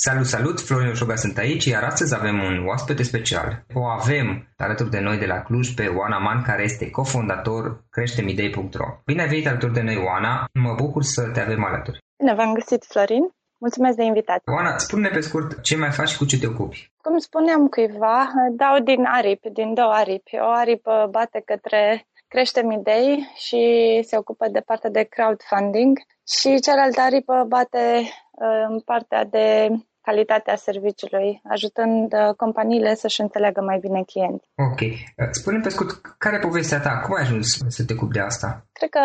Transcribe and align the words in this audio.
Salut, 0.00 0.26
salut! 0.26 0.60
Florin 0.60 0.90
Oșoga 0.90 1.16
sunt 1.16 1.38
aici, 1.38 1.64
iar 1.64 1.82
astăzi 1.82 2.14
avem 2.14 2.42
un 2.42 2.66
oaspete 2.66 3.02
special. 3.02 3.64
O 3.74 3.84
avem 3.84 4.48
alături 4.56 4.90
de 4.90 5.00
noi 5.00 5.18
de 5.18 5.26
la 5.26 5.42
Cluj 5.42 5.74
pe 5.74 5.86
Oana 5.86 6.18
Man, 6.18 6.42
care 6.42 6.62
este 6.62 6.90
cofondator 6.90 7.84
creștemidei.ro. 7.90 8.86
Bine 9.04 9.22
ai 9.22 9.28
venit 9.28 9.46
alături 9.46 9.72
de 9.72 9.80
noi, 9.80 9.96
Oana! 10.06 10.44
Mă 10.52 10.74
bucur 10.82 11.02
să 11.02 11.22
te 11.34 11.40
avem 11.40 11.64
alături. 11.64 11.98
Bine 12.18 12.34
v-am 12.34 12.52
găsit, 12.52 12.84
Florin! 12.84 13.24
Mulțumesc 13.58 13.96
de 13.96 14.04
invitație. 14.04 14.52
Oana, 14.52 14.78
spune 14.78 15.08
pe 15.08 15.20
scurt 15.20 15.62
ce 15.62 15.76
mai 15.76 15.90
faci 15.90 16.08
și 16.08 16.16
cu 16.16 16.24
ce 16.24 16.38
te 16.38 16.46
ocupi. 16.46 16.90
Cum 17.02 17.18
spuneam 17.18 17.66
cuiva, 17.66 18.30
dau 18.50 18.78
din 18.80 19.04
aripi, 19.04 19.50
din 19.50 19.74
două 19.74 19.92
aripi. 19.92 20.38
O 20.40 20.50
aripă 20.50 21.08
bate 21.10 21.42
către 21.44 22.06
creștem 22.28 22.70
idei 22.70 23.32
și 23.34 23.62
se 24.06 24.16
ocupă 24.16 24.48
de 24.48 24.60
partea 24.60 24.90
de 24.90 25.02
crowdfunding 25.02 25.98
și 26.34 26.60
cealaltă 26.60 27.00
aripă 27.00 27.44
bate 27.48 27.84
uh, 28.02 28.27
în 28.68 28.80
partea 28.80 29.24
de 29.24 29.68
calitatea 30.08 30.56
serviciului, 30.56 31.40
ajutând 31.44 32.12
uh, 32.12 32.34
companiile 32.36 32.94
să-și 32.94 33.20
înțeleagă 33.20 33.60
mai 33.60 33.78
bine 33.78 34.02
clienții. 34.02 34.50
Ok. 34.70 34.80
Uh, 34.80 35.28
spune 35.30 35.58
pe 35.60 35.68
scurt, 35.68 36.14
care 36.18 36.36
e 36.36 36.48
povestea 36.48 36.80
ta? 36.80 37.00
Cum 37.04 37.14
ai 37.14 37.22
ajuns 37.22 37.46
să 37.68 37.84
te 37.84 37.92
ocupi 37.92 38.12
de 38.12 38.20
asta? 38.20 38.66
Cred 38.72 38.90
că 38.90 39.00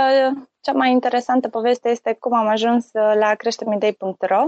cea 0.62 0.72
mai 0.82 0.92
interesantă 0.92 1.48
poveste 1.48 1.90
este 1.90 2.18
cum 2.20 2.34
am 2.34 2.48
ajuns 2.48 2.90
la 2.94 3.36
creștemidei.ro. 3.36 4.42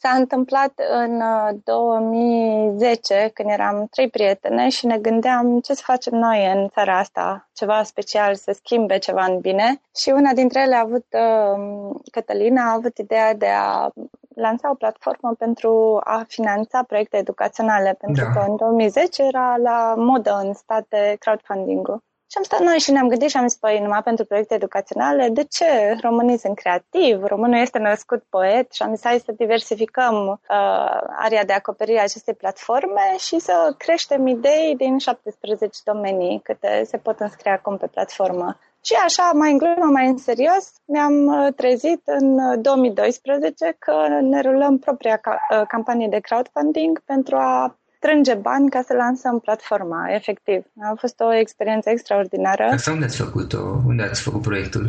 S-a 0.00 0.10
întâmplat 0.10 0.72
în 0.92 1.22
2010, 1.64 3.22
uh, 3.24 3.30
când 3.34 3.50
eram 3.50 3.86
trei 3.90 4.08
prietene 4.08 4.68
și 4.68 4.86
ne 4.86 4.98
gândeam 4.98 5.60
ce 5.60 5.74
să 5.74 5.82
facem 5.84 6.18
noi 6.18 6.52
în 6.52 6.68
țara 6.68 6.98
asta, 6.98 7.48
ceva 7.52 7.82
special, 7.82 8.34
să 8.34 8.52
schimbe 8.52 8.98
ceva 8.98 9.24
în 9.24 9.38
bine. 9.38 9.80
Și 9.96 10.10
una 10.10 10.32
dintre 10.32 10.60
ele 10.60 10.74
a 10.74 10.80
avut, 10.80 11.06
uh, 11.10 11.96
Cătălina, 12.10 12.62
a 12.62 12.72
avut 12.72 12.98
ideea 12.98 13.34
de 13.34 13.48
a 13.48 13.90
lansa 14.34 14.70
o 14.70 14.74
platformă 14.74 15.34
pentru 15.38 16.00
a 16.04 16.24
finanța 16.28 16.82
proiecte 16.82 17.16
educaționale, 17.16 17.96
pentru 17.98 18.24
da. 18.24 18.30
că 18.30 18.44
în 18.48 18.56
2010 18.56 19.22
era 19.22 19.56
la 19.56 19.94
modă 19.96 20.40
în 20.44 20.54
state 20.54 21.16
crowdfunding-ul. 21.18 22.02
Și 22.30 22.36
am 22.36 22.42
stat 22.42 22.60
noi 22.60 22.78
și 22.78 22.90
ne-am 22.90 23.08
gândit 23.08 23.30
și 23.30 23.36
am 23.36 23.48
zis, 23.48 23.58
păi, 23.58 23.80
numai 23.80 24.02
pentru 24.02 24.24
proiecte 24.24 24.54
educaționale, 24.54 25.28
de 25.28 25.44
ce? 25.44 25.96
Românii 26.02 26.38
sunt 26.38 26.56
creativi, 26.56 27.26
românul 27.26 27.60
este 27.60 27.78
născut 27.78 28.22
poet 28.28 28.72
și 28.72 28.82
am 28.82 28.94
zis, 28.94 29.04
hai 29.04 29.22
să 29.24 29.32
diversificăm 29.32 30.26
uh, 30.28 31.00
area 31.18 31.44
de 31.44 31.52
acoperire 31.52 31.98
a 31.98 32.02
acestei 32.02 32.34
platforme 32.34 33.16
și 33.18 33.38
să 33.38 33.74
creștem 33.78 34.26
idei 34.26 34.74
din 34.76 34.98
17 34.98 35.80
domenii 35.84 36.40
câte 36.42 36.82
se 36.84 36.96
pot 36.96 37.20
înscrie 37.20 37.52
acum 37.52 37.76
pe 37.76 37.86
platformă. 37.86 38.58
Și 38.80 38.94
așa, 39.04 39.30
mai 39.34 39.50
în 39.50 39.58
glumă, 39.58 39.84
mai 39.84 40.06
în 40.06 40.16
serios, 40.16 40.72
ne-am 40.84 41.26
uh, 41.26 41.52
trezit 41.56 42.02
în 42.04 42.60
2012 42.62 43.64
uh, 43.64 43.72
că 43.78 44.18
ne 44.20 44.40
rulăm 44.40 44.78
propria 44.78 45.20
uh, 45.24 45.66
campanie 45.68 46.08
de 46.08 46.18
crowdfunding 46.18 47.00
pentru 47.04 47.36
a 47.36 47.78
strânge 47.98 48.34
bani 48.34 48.70
ca 48.70 48.82
să 48.82 48.94
lansăm 48.94 49.38
platforma, 49.38 50.06
efectiv. 50.08 50.64
A 50.80 50.94
fost 50.96 51.20
o 51.20 51.34
experiență 51.34 51.90
extraordinară. 51.90 52.64
Asta 52.64 52.90
unde 52.90 53.04
ați 53.04 53.22
făcut-o? 53.24 53.60
Unde 53.86 54.02
ați 54.02 54.22
făcut 54.22 54.42
proiectul? 54.42 54.86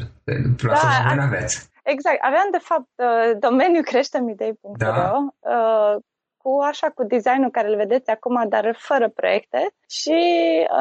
Platforma 0.58 1.16
da, 1.16 1.24
aveați? 1.24 1.70
Exact. 1.84 2.18
Aveam, 2.22 2.48
de 2.52 2.58
fapt, 2.58 2.90
domeniul 3.40 3.84
creștemidei.ro 3.84 4.72
da 4.78 5.14
cu 6.44 6.60
așa 6.62 6.88
cu 6.90 7.04
designul 7.04 7.50
care 7.52 7.68
îl 7.68 7.76
vedeți 7.76 8.10
acum, 8.10 8.46
dar 8.50 8.76
fără 8.78 9.10
proiecte 9.10 9.72
și 9.88 10.20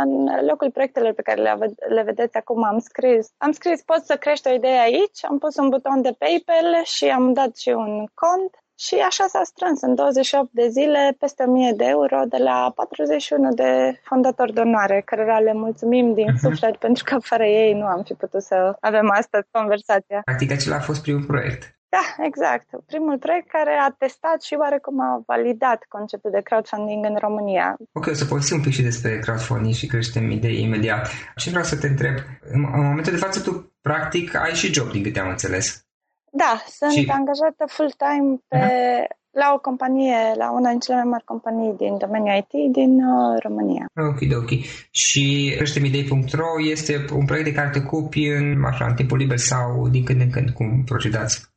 în 0.02 0.10
locul 0.46 0.70
proiectelor 0.70 1.12
pe 1.12 1.22
care 1.22 1.40
le, 1.40 1.56
le 1.88 2.02
vedeți 2.02 2.36
acum 2.36 2.64
am 2.64 2.78
scris, 2.78 3.26
am 3.38 3.52
scris 3.52 3.82
poți 3.82 4.06
să 4.06 4.16
crești 4.16 4.48
o 4.48 4.54
idee 4.54 4.80
aici, 4.80 5.24
am 5.28 5.38
pus 5.38 5.56
un 5.56 5.68
buton 5.68 6.02
de 6.02 6.16
PayPal 6.18 6.84
și 6.84 7.04
am 7.04 7.32
dat 7.32 7.56
și 7.56 7.68
un 7.68 8.06
cont 8.14 8.52
și 8.78 8.94
așa 8.94 9.26
s-a 9.28 9.42
strâns 9.44 9.80
în 9.82 9.94
28 9.94 10.48
de 10.52 10.68
zile 10.68 11.16
peste 11.18 11.42
1000 11.42 11.72
de 11.72 11.84
euro 11.84 12.20
de 12.28 12.36
la 12.36 12.72
41 12.76 13.54
de 13.54 14.00
fondatori 14.02 14.52
de 14.52 14.60
onoare, 14.60 15.02
cărora 15.04 15.38
le 15.38 15.52
mulțumim 15.52 16.14
din 16.14 16.30
uh-huh. 16.30 16.40
suflet 16.42 16.76
pentru 16.86 17.04
că 17.04 17.18
fără 17.18 17.44
ei 17.44 17.72
nu 17.74 17.86
am 17.86 18.02
fi 18.02 18.14
putut 18.14 18.42
să 18.42 18.76
avem 18.80 19.10
astăzi 19.10 19.46
conversația. 19.50 20.20
Practic 20.24 20.50
acela 20.52 20.76
a 20.76 20.80
fost 20.80 21.02
primul 21.02 21.24
proiect. 21.24 21.62
Da, 21.90 22.24
exact. 22.24 22.66
Primul 22.86 23.18
proiect 23.18 23.48
care 23.50 23.74
a 23.80 23.90
testat 23.98 24.42
și 24.42 24.54
oarecum 24.58 25.00
a 25.00 25.22
validat 25.26 25.84
conceptul 25.88 26.30
de 26.30 26.40
crowdfunding 26.40 27.04
în 27.04 27.16
România. 27.20 27.76
Ok, 27.92 28.06
o 28.06 28.12
să 28.12 28.24
povestim 28.24 28.56
un 28.56 28.62
pic 28.62 28.72
și 28.72 28.82
despre 28.82 29.18
crowdfunding 29.18 29.74
și 29.74 29.86
creștem 29.86 30.30
idei 30.30 30.62
imediat. 30.62 31.08
Ce 31.36 31.50
vreau 31.50 31.64
să 31.64 31.76
te 31.76 31.86
întreb, 31.86 32.14
în, 32.40 32.60
în 32.74 32.86
momentul 32.86 33.12
de 33.12 33.18
față 33.18 33.40
tu 33.40 33.72
practic 33.80 34.34
ai 34.34 34.54
și 34.54 34.72
job, 34.72 34.90
din 34.90 35.02
câte 35.02 35.20
am 35.20 35.28
înțeles. 35.28 35.87
Da, 36.30 36.62
sunt 36.78 36.92
și... 36.92 37.08
angajată 37.08 37.64
full-time 37.66 38.40
pe, 38.48 38.58
uh-huh. 38.58 39.06
la 39.30 39.52
o 39.54 39.58
companie, 39.58 40.20
la 40.36 40.52
una 40.52 40.70
din 40.70 40.78
cele 40.78 40.96
mai 40.96 41.10
mari 41.10 41.24
companii 41.24 41.74
din 41.76 41.98
domeniul 41.98 42.36
IT 42.36 42.72
din 42.72 42.92
uh, 43.04 43.38
România. 43.42 43.84
Ok, 44.10 44.20
ok. 44.42 44.50
Și 44.90 45.54
creștemidei.ro 45.56 46.50
este 46.70 47.04
un 47.12 47.24
proiect 47.24 47.48
de 47.48 47.54
care 47.54 47.70
te 47.70 47.78
ocupi 47.84 48.26
în, 48.26 48.64
așa, 48.64 48.84
în 48.86 48.94
timpul 48.94 49.18
liber 49.18 49.38
sau 49.38 49.88
din 49.88 50.04
când 50.04 50.20
în 50.20 50.30
când, 50.30 50.50
cum 50.50 50.84
procedați? 50.84 51.56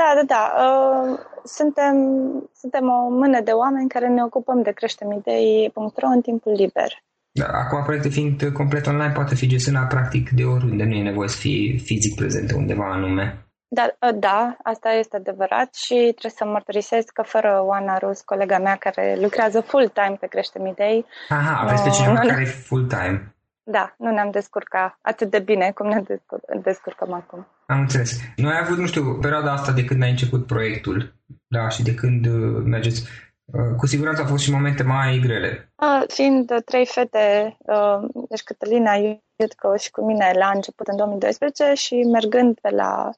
Da, 0.00 0.12
da, 0.14 0.24
da. 0.34 0.44
Uh, 0.64 1.18
suntem, 1.44 1.94
suntem 2.54 2.84
o 2.88 3.08
mână 3.08 3.40
de 3.40 3.50
oameni 3.50 3.88
care 3.88 4.08
ne 4.08 4.22
ocupăm 4.22 4.62
de 4.62 4.70
creștemidei.ro 4.70 6.08
în 6.08 6.20
timpul 6.20 6.52
liber. 6.52 6.90
Da, 7.32 7.46
acum, 7.46 7.82
proiectul 7.82 8.10
fiind 8.10 8.50
complet 8.52 8.86
online, 8.86 9.12
poate 9.12 9.34
fi 9.34 9.46
gestionat 9.46 9.88
practic 9.88 10.30
de 10.30 10.44
oriunde, 10.44 10.84
nu 10.84 10.94
e 10.94 11.02
nevoie 11.02 11.28
să 11.28 11.36
fie 11.36 11.76
fizic 11.76 12.14
prezent 12.14 12.52
undeva 12.52 12.92
anume. 12.92 13.47
Da, 13.68 13.96
uh, 14.00 14.14
da, 14.14 14.56
asta 14.62 14.90
este 14.90 15.16
adevărat 15.16 15.74
și 15.74 15.94
trebuie 15.94 16.32
să 16.36 16.44
mărturisesc 16.44 17.08
că 17.08 17.22
fără 17.22 17.60
Oana 17.62 17.98
Rus, 17.98 18.20
colega 18.20 18.58
mea 18.58 18.76
care 18.76 19.16
lucrează 19.20 19.60
full-time 19.60 20.16
pe 20.20 20.26
Creștemidei... 20.26 21.06
Aha, 21.28 21.60
aveți 21.60 21.82
pe 21.82 21.90
cineva 21.90 22.20
care 22.20 22.40
e 22.40 22.44
full-time. 22.44 23.32
Da, 23.62 23.94
nu 23.98 24.10
ne-am 24.10 24.30
descurcat 24.30 24.98
atât 25.02 25.30
de 25.30 25.38
bine 25.38 25.70
cum 25.74 25.88
ne 25.88 26.02
descurcăm 26.62 27.12
acum. 27.12 27.46
Am 27.66 27.80
înțeles. 27.80 28.20
Noi 28.36 28.52
ai 28.52 28.60
avut, 28.64 28.78
nu 28.78 28.86
știu, 28.86 29.18
perioada 29.20 29.52
asta 29.52 29.72
de 29.72 29.84
când 29.84 30.02
ai 30.02 30.10
început 30.10 30.46
proiectul, 30.46 31.14
da, 31.46 31.68
și 31.68 31.82
de 31.82 31.94
când 31.94 32.26
uh, 32.26 32.62
mergeți, 32.64 33.08
uh, 33.44 33.76
cu 33.76 33.86
siguranță 33.86 34.20
au 34.20 34.28
fost 34.28 34.42
și 34.44 34.52
momente 34.52 34.82
mai 34.82 35.20
grele. 35.22 35.72
Uh, 35.74 36.02
fiind 36.06 36.62
trei 36.64 36.86
fete, 36.86 37.56
uh, 37.58 38.08
deci 38.28 38.42
Cătălina, 38.42 38.92
Iutco 39.36 39.76
și 39.76 39.90
cu 39.90 40.04
mine 40.04 40.32
la 40.34 40.50
început 40.54 40.86
în 40.86 40.96
2012 40.96 41.72
și 41.74 41.94
mergând 41.94 42.58
pe 42.60 42.70
la 42.70 43.10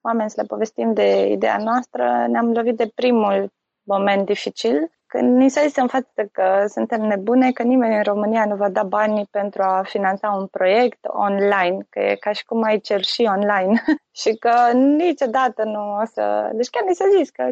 oameni 0.00 0.30
să 0.30 0.40
le 0.40 0.46
povestim 0.46 0.92
de 0.92 1.26
ideea 1.26 1.56
noastră, 1.56 2.26
ne-am 2.28 2.52
lovit 2.52 2.76
de 2.76 2.92
primul 2.94 3.52
moment 3.82 4.26
dificil 4.26 4.90
când 5.06 5.36
ni 5.36 5.48
se 5.48 5.66
zise 5.66 5.80
în 5.80 5.86
față 5.86 6.28
că 6.32 6.64
suntem 6.66 7.00
nebune, 7.00 7.52
că 7.52 7.62
nimeni 7.62 7.96
în 7.96 8.02
România 8.02 8.44
nu 8.44 8.56
va 8.56 8.68
da 8.68 8.82
banii 8.82 9.28
pentru 9.30 9.62
a 9.62 9.82
finanța 9.82 10.30
un 10.30 10.46
proiect 10.46 10.98
online, 11.02 11.86
că 11.90 12.00
e 12.00 12.14
ca 12.14 12.32
și 12.32 12.44
cum 12.44 12.62
ai 12.62 12.78
cer 12.80 13.02
și 13.02 13.22
online 13.22 13.82
și 14.20 14.36
că 14.36 14.72
niciodată 14.72 15.64
nu 15.64 15.94
o 16.00 16.04
să... 16.04 16.50
Deci 16.54 16.68
chiar 16.68 16.84
ni 16.86 16.94
se 16.94 17.04
zis 17.16 17.30
că 17.30 17.48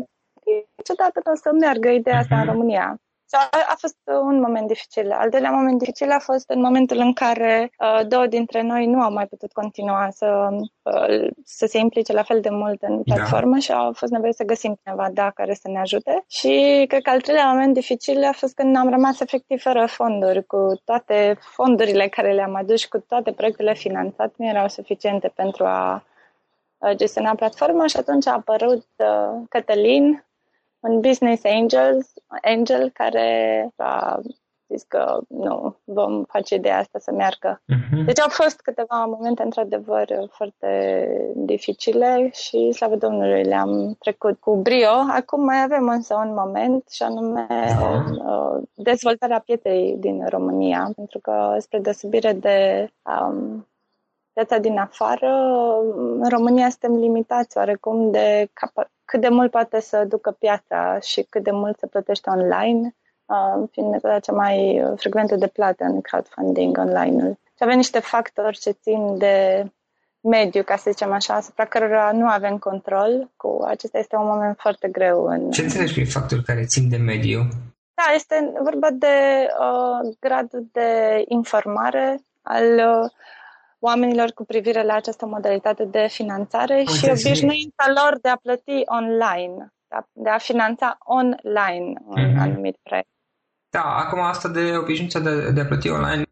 niciodată 0.76 1.20
nu 1.24 1.32
o 1.32 1.34
să 1.34 1.50
meargă 1.60 1.88
ideea 1.88 2.18
asta 2.18 2.34
în 2.34 2.40
mhm. 2.40 2.50
România. 2.50 2.96
A, 3.30 3.48
a 3.50 3.74
fost 3.78 3.96
un 4.04 4.40
moment 4.40 4.66
dificil. 4.66 5.10
Al 5.12 5.30
doilea 5.30 5.50
moment 5.50 5.78
dificil 5.78 6.10
a 6.10 6.18
fost 6.18 6.50
în 6.50 6.60
momentul 6.60 6.96
în 6.96 7.12
care 7.12 7.70
uh, 7.78 8.06
două 8.06 8.26
dintre 8.26 8.62
noi 8.62 8.86
nu 8.86 9.00
au 9.00 9.12
mai 9.12 9.26
putut 9.26 9.52
continua 9.52 10.08
să, 10.10 10.48
uh, 10.82 11.28
să 11.44 11.66
se 11.66 11.78
implice 11.78 12.12
la 12.12 12.22
fel 12.22 12.40
de 12.40 12.48
mult 12.50 12.82
în 12.82 13.02
da. 13.04 13.14
platformă 13.14 13.52
da. 13.52 13.58
și 13.58 13.72
a 13.72 13.90
fost 13.92 14.12
nevoie 14.12 14.32
să 14.32 14.44
găsim 14.44 14.78
cineva 14.84 15.10
da, 15.12 15.30
care 15.30 15.54
să 15.54 15.68
ne 15.68 15.78
ajute. 15.78 16.24
Și 16.28 16.84
cred 16.88 17.02
că 17.02 17.10
al 17.10 17.20
treilea 17.20 17.50
moment 17.50 17.74
dificil 17.74 18.24
a 18.24 18.32
fost 18.32 18.54
când 18.54 18.76
am 18.76 18.90
rămas 18.90 19.20
efectiv 19.20 19.60
fără 19.60 19.86
fonduri, 19.86 20.46
cu 20.46 20.80
toate 20.84 21.38
fondurile 21.40 22.08
care 22.08 22.32
le-am 22.32 22.54
adus 22.54 22.80
și 22.80 22.88
cu 22.88 22.98
toate 22.98 23.32
proiectele 23.32 23.74
finanțate 23.74 24.34
nu 24.36 24.46
erau 24.46 24.68
suficiente 24.68 25.32
pentru 25.34 25.64
a 25.64 26.04
gestiona 26.94 27.34
platforma 27.34 27.86
și 27.86 27.96
atunci 27.96 28.26
a 28.26 28.32
apărut 28.32 28.86
uh, 28.96 29.42
Cătălin, 29.48 30.25
un 30.88 31.00
business 31.00 31.44
angels, 31.44 32.12
angel 32.42 32.90
care 32.90 33.68
a 33.76 34.20
zis 34.68 34.82
că 34.82 35.20
nu, 35.28 35.76
vom 35.84 36.24
face 36.24 36.54
ideea 36.54 36.78
asta 36.78 36.98
să 36.98 37.12
meargă. 37.12 37.60
Uh-huh. 37.60 38.04
Deci 38.04 38.20
au 38.20 38.28
fost 38.28 38.60
câteva 38.60 39.04
momente 39.04 39.42
într-adevăr 39.42 40.06
foarte 40.30 41.08
dificile 41.34 42.30
și, 42.32 42.72
slavă 42.72 42.96
Domnului, 42.96 43.42
le-am 43.42 43.96
trecut 43.98 44.40
cu 44.40 44.56
brio. 44.56 44.94
Acum 45.10 45.44
mai 45.44 45.62
avem 45.62 45.88
însă 45.88 46.14
un 46.14 46.34
moment 46.34 46.88
și 46.90 47.02
anume 47.02 47.46
uh-huh. 47.50 48.60
dezvoltarea 48.74 49.38
pieței 49.38 49.96
din 49.98 50.26
România, 50.28 50.90
pentru 50.96 51.18
că 51.18 51.56
spre 51.58 51.78
deosebire 51.78 52.32
de 52.32 52.88
um, 53.20 53.68
piața 54.32 54.58
din 54.58 54.78
afară, 54.78 55.28
în 55.96 56.28
România 56.28 56.68
suntem 56.68 56.98
limitați 56.98 57.56
oarecum 57.56 58.10
de 58.10 58.48
capa- 58.52 58.90
cât 59.06 59.20
de 59.20 59.28
mult 59.28 59.50
poate 59.50 59.80
să 59.80 60.04
ducă 60.08 60.30
piața 60.30 60.98
și 61.00 61.26
cât 61.30 61.42
de 61.42 61.50
mult 61.50 61.78
se 61.78 61.86
plătește 61.86 62.30
online, 62.30 62.94
uh, 63.26 63.68
fiind 63.70 63.90
metoda 63.90 64.18
cea 64.18 64.32
mai 64.32 64.84
frecventă 64.96 65.36
de 65.36 65.46
plată 65.46 65.84
în 65.84 66.00
crowdfunding 66.00 66.78
online-ul. 66.78 67.38
Și 67.56 67.62
avem 67.62 67.76
niște 67.76 67.98
factori 67.98 68.58
ce 68.58 68.70
țin 68.70 69.18
de 69.18 69.66
mediu, 70.20 70.62
ca 70.62 70.76
să 70.76 70.90
zicem 70.90 71.12
așa, 71.12 71.34
asupra 71.34 71.64
cărora 71.64 72.10
nu 72.12 72.26
avem 72.26 72.58
control. 72.58 73.30
Cu 73.36 73.64
acesta 73.66 73.98
este 73.98 74.16
un 74.16 74.26
moment 74.26 74.56
foarte 74.58 74.88
greu. 74.88 75.26
În... 75.26 75.50
Ce 75.50 75.62
înțelegi 75.62 75.92
prin 75.92 76.06
factori 76.06 76.42
care 76.42 76.64
țin 76.64 76.88
de 76.88 76.96
mediu? 76.96 77.48
Da, 77.94 78.12
este 78.14 78.52
vorba 78.62 78.88
de 78.90 79.46
uh, 79.60 80.14
gradul 80.20 80.66
de 80.72 81.22
informare 81.28 82.20
al 82.42 82.64
uh, 82.64 83.10
oamenilor 83.78 84.30
cu 84.30 84.44
privire 84.44 84.82
la 84.82 84.94
această 84.94 85.26
modalitate 85.26 85.84
de 85.84 86.06
finanțare 86.10 86.84
Am 86.86 86.94
și 86.94 87.04
obișnuința 87.10 87.84
lor 87.94 88.18
de 88.22 88.28
a 88.28 88.36
plăti 88.36 88.82
online, 88.84 89.72
de 90.12 90.30
a 90.30 90.38
finanța 90.38 90.98
online 91.04 91.92
un 92.04 92.16
mm-hmm. 92.16 92.38
anumit 92.38 92.76
proiect. 92.82 93.08
Da, 93.70 93.82
acum 93.82 94.20
asta 94.20 94.48
de 94.48 94.76
obișnuința 94.76 95.20
de, 95.20 95.50
de 95.50 95.60
a 95.60 95.66
plăti 95.66 95.90
online 95.90 96.22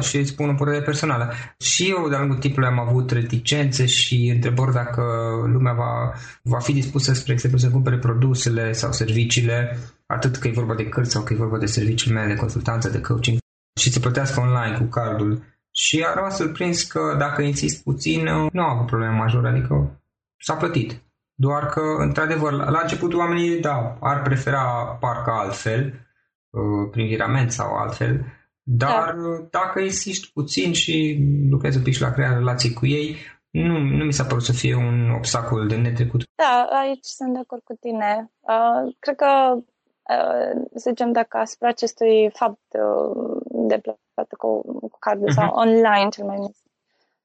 și 0.00 0.16
îți 0.16 0.30
spun 0.30 0.48
o 0.48 0.54
părere 0.54 0.82
personală. 0.82 1.32
Și 1.58 1.90
eu 1.90 2.08
de-a 2.08 2.18
lungul 2.18 2.38
timpului 2.38 2.68
am 2.68 2.78
avut 2.78 3.10
reticențe 3.10 3.86
și 3.86 4.30
întrebări 4.34 4.72
dacă 4.72 5.02
lumea 5.46 5.72
va, 5.72 6.12
va 6.42 6.58
fi 6.58 6.72
dispusă, 6.72 7.12
spre 7.12 7.32
exemplu, 7.32 7.58
să 7.58 7.70
cumpere 7.70 7.98
produsele 7.98 8.72
sau 8.72 8.92
serviciile, 8.92 9.78
atât 10.06 10.36
că 10.36 10.48
e 10.48 10.52
vorba 10.52 10.74
de 10.74 10.88
cărți 10.88 11.10
sau 11.10 11.22
că 11.22 11.32
e 11.32 11.36
vorba 11.36 11.58
de 11.58 11.66
serviciile 11.66 12.20
mele 12.20 12.32
de 12.32 12.40
consultanță, 12.40 12.88
de 12.88 13.00
coaching, 13.00 13.38
și 13.80 13.92
să 13.92 14.00
plătească 14.00 14.40
online 14.40 14.76
cu 14.76 14.84
cardul 14.84 15.42
și 15.76 16.04
a 16.08 16.14
rămas 16.14 16.36
surprins 16.36 16.82
că 16.82 17.16
dacă 17.18 17.42
insist 17.42 17.82
puțin, 17.82 18.22
nu 18.52 18.62
a 18.62 18.70
avut 18.70 18.86
probleme 18.86 19.14
majore, 19.14 19.48
adică 19.48 20.00
s-a 20.38 20.54
plătit. 20.54 21.02
Doar 21.34 21.66
că, 21.66 21.80
într-adevăr, 21.98 22.52
la 22.52 22.80
început 22.82 23.14
oamenii, 23.14 23.60
da, 23.60 23.96
ar 24.00 24.22
prefera 24.22 24.96
parcă 25.00 25.30
altfel, 25.30 26.06
uh, 26.50 26.88
prin 26.90 27.06
virament 27.06 27.52
sau 27.52 27.74
altfel, 27.74 28.24
dar 28.62 29.14
da. 29.14 29.46
dacă 29.50 29.80
insisti 29.80 30.30
puțin 30.32 30.72
și 30.72 31.18
lucrezi 31.50 31.76
un 31.76 31.82
pic 31.82 31.94
și 31.94 32.00
la 32.00 32.12
crearea 32.12 32.36
relației 32.36 32.72
cu 32.72 32.86
ei, 32.86 33.16
nu, 33.50 33.78
nu 33.78 34.04
mi 34.04 34.12
s-a 34.12 34.24
părut 34.24 34.42
să 34.42 34.52
fie 34.52 34.74
un 34.74 35.10
obstacol 35.10 35.66
de 35.66 35.76
netrecut. 35.76 36.22
Da, 36.34 36.68
aici 36.70 37.04
sunt 37.04 37.32
de 37.32 37.38
acord 37.38 37.62
cu 37.62 37.74
tine. 37.80 38.30
Uh, 38.40 38.94
cred 38.98 39.16
că, 39.16 39.54
uh, 39.54 40.62
să 40.74 40.88
zicem, 40.88 41.12
dacă 41.12 41.36
asupra 41.36 41.68
acestui 41.68 42.30
fapt 42.32 42.66
uh, 42.72 43.40
de 43.68 43.80
plată 44.14 44.34
cu, 44.38 44.48
cu 44.92 44.98
cardul 44.98 45.28
uh-huh. 45.28 45.38
sau 45.38 45.44
mhm. 45.46 45.58
online 45.64 46.08
cel 46.08 46.24
mai 46.24 46.36
mult. 46.36 46.56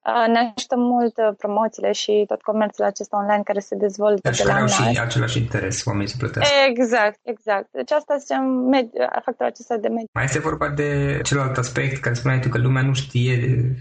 Ne 0.04 0.52
ajută 0.56 0.76
mult 0.76 1.16
uh, 1.16 1.34
promoțiile 1.38 1.92
și 1.92 2.24
tot 2.26 2.42
comerțul 2.42 2.84
acesta 2.84 3.16
online 3.16 3.42
care 3.42 3.58
se 3.58 3.74
dezvoltă 3.76 4.20
Dar 4.22 4.32
de 4.32 4.42
la 4.44 4.54
au 4.54 4.66
și 4.66 4.98
același 4.98 5.38
interes, 5.38 5.84
oamenii 5.84 6.08
să 6.08 6.16
plătească. 6.18 6.54
Exact, 6.68 7.18
exact. 7.22 7.68
Deci 7.72 7.90
asta 7.90 8.16
zicem 8.16 8.42
med- 8.72 9.10
factorul 9.24 9.52
acesta 9.52 9.76
de 9.76 9.88
mediu. 9.88 10.08
Mai 10.12 10.24
este 10.24 10.38
vorba 10.38 10.68
de 10.68 11.20
celălalt 11.22 11.56
aspect 11.56 12.00
care 12.00 12.14
spuneai 12.14 12.40
tu 12.40 12.48
că 12.48 12.58
lumea 12.58 12.82
nu 12.82 12.94
știe 12.94 13.34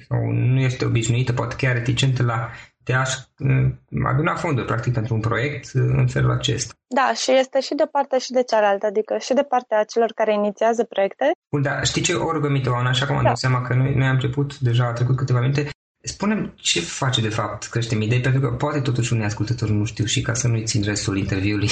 sau 0.07 0.19
nu 0.31 0.59
este 0.59 0.85
obișnuită, 0.85 1.33
poate 1.33 1.55
chiar 1.57 1.73
reticentă 1.73 2.23
la 2.23 2.49
de 2.83 2.93
aș 2.93 3.13
mm, 3.38 3.79
aduna 4.05 4.36
fonduri, 4.36 4.65
practic, 4.65 4.93
pentru 4.93 5.13
un 5.13 5.19
proiect 5.19 5.71
uh, 5.74 5.81
în 5.95 6.07
felul 6.07 6.31
acesta. 6.31 6.74
Da, 6.88 7.13
și 7.13 7.31
este 7.31 7.59
și 7.59 7.74
de 7.75 7.88
partea 7.91 8.17
și 8.17 8.31
de 8.31 8.43
cealaltă, 8.43 8.86
adică 8.86 9.17
și 9.17 9.33
de 9.33 9.43
partea 9.43 9.83
celor 9.83 10.12
care 10.15 10.33
inițiază 10.33 10.83
proiecte. 10.83 11.31
Bun, 11.51 11.62
dar 11.62 11.86
știi 11.86 12.01
ce 12.01 12.13
o 12.13 12.31
rugăminte, 12.31 12.69
Oana, 12.69 12.89
așa 12.89 13.05
cum 13.05 13.15
am 13.15 13.24
da. 13.24 13.27
dat 13.27 13.38
seama 13.38 13.62
că 13.62 13.74
noi, 13.74 13.93
noi 13.93 14.07
am 14.07 14.13
început 14.13 14.59
deja, 14.59 14.86
a 14.86 14.93
trecut 14.93 15.15
câteva 15.15 15.39
minute, 15.39 15.69
Spunem 16.01 16.53
ce 16.55 16.79
face 16.79 17.21
de 17.21 17.29
fapt 17.29 17.63
Creștem 17.63 18.01
Idei, 18.01 18.21
pentru 18.21 18.41
că 18.41 18.48
poate 18.48 18.79
totuși 18.81 19.13
unii 19.13 19.25
ascultători 19.25 19.71
nu 19.71 19.86
știu 19.86 20.05
și 20.05 20.21
ca 20.21 20.33
să 20.33 20.48
nu-i 20.48 20.63
țin 20.63 20.83
restul 20.83 21.17
interviului 21.17 21.69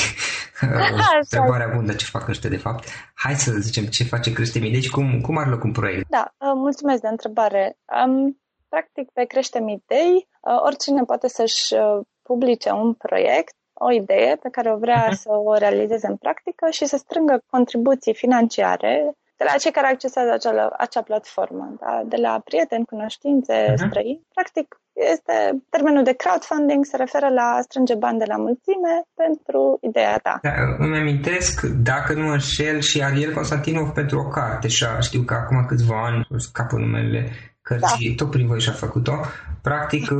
întrebarea 1.22 1.72
bună 1.76 1.94
ce 1.94 2.06
fac 2.06 2.28
ăștia 2.28 2.50
de 2.50 2.58
fapt. 2.58 2.88
Hai 3.14 3.36
să 3.36 3.52
zicem 3.52 3.86
ce 3.86 4.04
face 4.04 4.34
Creștem 4.34 4.64
Idei 4.64 4.82
și 4.82 4.90
cum, 4.90 5.22
cum 5.22 5.38
are 5.38 5.50
loc 5.50 5.64
un 5.64 5.72
proiect. 5.72 6.10
Da, 6.10 6.34
uh, 6.38 6.52
mulțumesc 6.56 7.02
de 7.02 7.08
întrebare. 7.08 7.78
Um, 8.06 8.42
practic 8.70 9.10
pe 9.12 9.24
Creștem 9.24 9.68
Idei, 9.68 10.28
uh, 10.42 10.62
oricine 10.66 11.04
poate 11.04 11.28
să-și 11.28 11.74
uh, 11.74 12.00
publice 12.22 12.72
un 12.72 12.94
proiect 12.94 13.56
o 13.80 13.92
idee 13.92 14.36
pe 14.42 14.50
care 14.50 14.72
o 14.74 14.78
vrea 14.78 15.08
uh-huh. 15.08 15.20
să 15.22 15.30
o 15.30 15.54
realizeze 15.54 16.08
în 16.08 16.16
practică 16.16 16.70
și 16.70 16.86
să 16.86 16.98
strângă 16.98 17.44
contribuții 17.50 18.14
financiare 18.14 19.12
de 19.38 19.46
la 19.52 19.58
cei 19.58 19.72
care 19.72 19.88
accesează 19.88 20.32
acea, 20.32 20.70
acea 20.78 21.02
platformă, 21.02 21.76
da? 21.80 22.04
de 22.06 22.16
la 22.16 22.42
prieteni, 22.44 22.86
cunoștințe, 22.86 23.72
uh-huh. 23.72 23.88
străini. 23.88 24.28
Practic, 24.34 24.82
este 24.94 25.64
termenul 25.70 26.04
de 26.04 26.14
crowdfunding, 26.14 26.86
se 26.86 26.98
referă 26.98 27.30
la 27.30 27.60
strânge 27.62 27.96
bani 27.96 28.20
de 28.20 28.26
la 28.28 28.38
mulțime 28.38 28.94
pentru 29.16 29.78
ideea 29.82 30.18
ta. 30.18 30.40
Da, 30.42 30.54
îmi 30.78 30.98
amintesc, 30.98 31.62
dacă 31.62 32.14
nu 32.14 32.28
înșel, 32.28 32.80
și 32.80 33.04
Ariel 33.04 33.34
Constantinov 33.34 33.90
pentru 33.90 34.20
o 34.20 34.28
carte 34.28 34.68
și 34.68 34.86
știu 35.00 35.22
că 35.22 35.34
acum 35.34 35.66
câțiva 35.66 36.06
ani, 36.06 36.28
scapă 36.38 36.76
numele 36.76 37.32
cărții, 37.68 38.10
da. 38.10 38.24
tot 38.24 38.32
prin 38.32 38.48
voi 38.48 38.60
și-a 38.60 38.72
făcut-o. 38.72 39.20
Practic, 39.62 40.12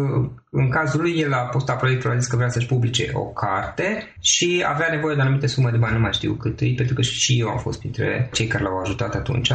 în 0.50 0.70
cazul 0.70 1.02
lui, 1.02 1.20
el 1.20 1.34
a 1.34 1.38
postat 1.38 1.80
proiectul, 1.80 2.12
a 2.12 2.18
zis 2.18 2.28
că 2.28 2.36
vrea 2.36 2.50
să-și 2.50 2.68
publice 2.68 3.12
o 3.14 3.24
carte 3.26 4.16
și 4.20 4.64
avea 4.68 4.88
nevoie 4.92 5.16
de 5.16 5.22
anumite 5.22 5.48
sume 5.48 5.70
de 5.70 5.78
bani, 5.78 5.94
nu 5.94 6.00
mai 6.00 6.14
știu 6.14 6.34
cât 6.34 6.60
e, 6.60 6.74
pentru 6.76 6.94
că 6.94 7.02
și 7.02 7.40
eu 7.40 7.48
am 7.48 7.58
fost 7.58 7.80
printre 7.80 8.30
cei 8.34 8.48
care 8.48 8.64
l-au 8.64 8.80
ajutat 8.80 9.16
atunci. 9.16 9.52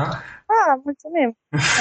Ah, 0.53 0.81
mulțumim! 0.85 1.37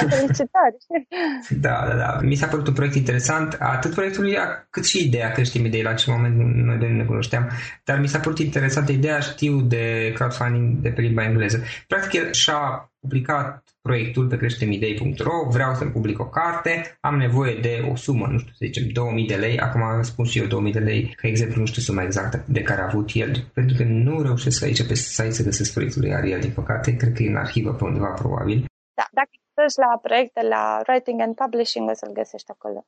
Felicitări! 0.09 0.77
da, 1.65 1.85
da, 1.87 1.95
da. 1.95 2.19
Mi 2.21 2.35
s-a 2.35 2.47
părut 2.47 2.67
un 2.67 2.73
proiect 2.73 2.95
interesant, 2.95 3.57
atât 3.59 3.93
proiectul 3.93 4.25
cât 4.69 4.85
și 4.85 5.05
ideea, 5.05 5.31
că 5.31 5.43
știm 5.43 5.65
idei 5.65 5.83
la 5.83 5.89
acel 5.89 6.13
moment, 6.13 6.35
noi 6.65 6.77
doi 6.77 6.91
ne 6.91 7.03
cunoșteam, 7.03 7.49
dar 7.83 7.99
mi 7.99 8.07
s-a 8.07 8.19
părut 8.19 8.39
interesantă 8.39 8.91
ideea, 8.91 9.19
știu 9.19 9.61
de 9.61 10.11
crowdfunding 10.15 10.77
de 10.77 10.89
pe 10.89 11.01
limba 11.01 11.23
engleză. 11.23 11.63
Practic, 11.87 12.19
el 12.19 12.31
și-a 12.31 12.91
publicat 13.01 13.63
proiectul 13.81 14.27
pe 14.27 14.37
creștemidei.ro, 14.37 15.49
vreau 15.49 15.73
să-mi 15.73 15.91
public 15.91 16.19
o 16.19 16.25
carte, 16.25 16.97
am 16.99 17.15
nevoie 17.15 17.59
de 17.61 17.85
o 17.91 17.95
sumă, 17.95 18.27
nu 18.31 18.37
știu, 18.37 18.51
să 18.51 18.65
zicem 18.65 18.87
2000 18.87 19.27
de 19.27 19.35
lei, 19.35 19.59
acum 19.59 19.81
spun 20.01 20.25
și 20.25 20.39
eu 20.39 20.45
2000 20.45 20.71
de 20.71 20.79
lei, 20.79 21.15
ca 21.15 21.27
exemplu 21.27 21.59
nu 21.59 21.65
știu 21.65 21.81
suma 21.81 22.03
exactă 22.03 22.43
de 22.47 22.61
care 22.61 22.81
a 22.81 22.85
avut 22.85 23.09
el, 23.13 23.49
pentru 23.53 23.75
că 23.77 23.83
nu 23.83 24.21
reușesc 24.21 24.63
aici 24.63 24.87
pe 24.87 24.93
site 24.93 25.31
să 25.31 25.43
găsesc 25.43 25.73
proiectul 25.73 26.01
lui 26.01 26.13
Ariel, 26.13 26.39
din 26.39 26.51
păcate, 26.51 26.95
cred 26.95 27.13
că 27.13 27.23
e 27.23 27.29
în 27.29 27.35
arhivă 27.35 27.71
pe 27.71 27.83
undeva 27.83 28.07
probabil. 28.07 28.60
Da, 29.01 29.07
dacă 29.19 29.33
ești 29.65 29.79
la 29.85 29.91
proiecte, 30.05 30.41
la 30.55 30.63
Writing 30.87 31.19
and 31.25 31.35
Publishing, 31.41 31.89
o 31.89 31.93
să-l 31.93 32.13
găsești 32.19 32.51
acolo. 32.55 32.79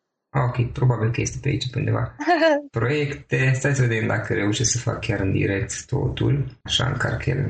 Ok, 0.45 0.57
probabil 0.79 1.11
că 1.11 1.21
este 1.21 1.37
pe 1.41 1.47
aici 1.49 1.69
pe 1.69 1.79
undeva. 1.79 2.15
Proiecte, 2.79 3.51
stai 3.53 3.75
să 3.75 3.81
vedem 3.81 4.07
dacă 4.07 4.33
reușesc 4.33 4.71
să 4.71 4.77
fac 4.77 4.99
chiar 5.05 5.19
în 5.19 5.31
direct 5.31 5.85
totul. 5.85 6.33
Așa 6.63 6.85
încarc 6.85 7.25
el 7.25 7.41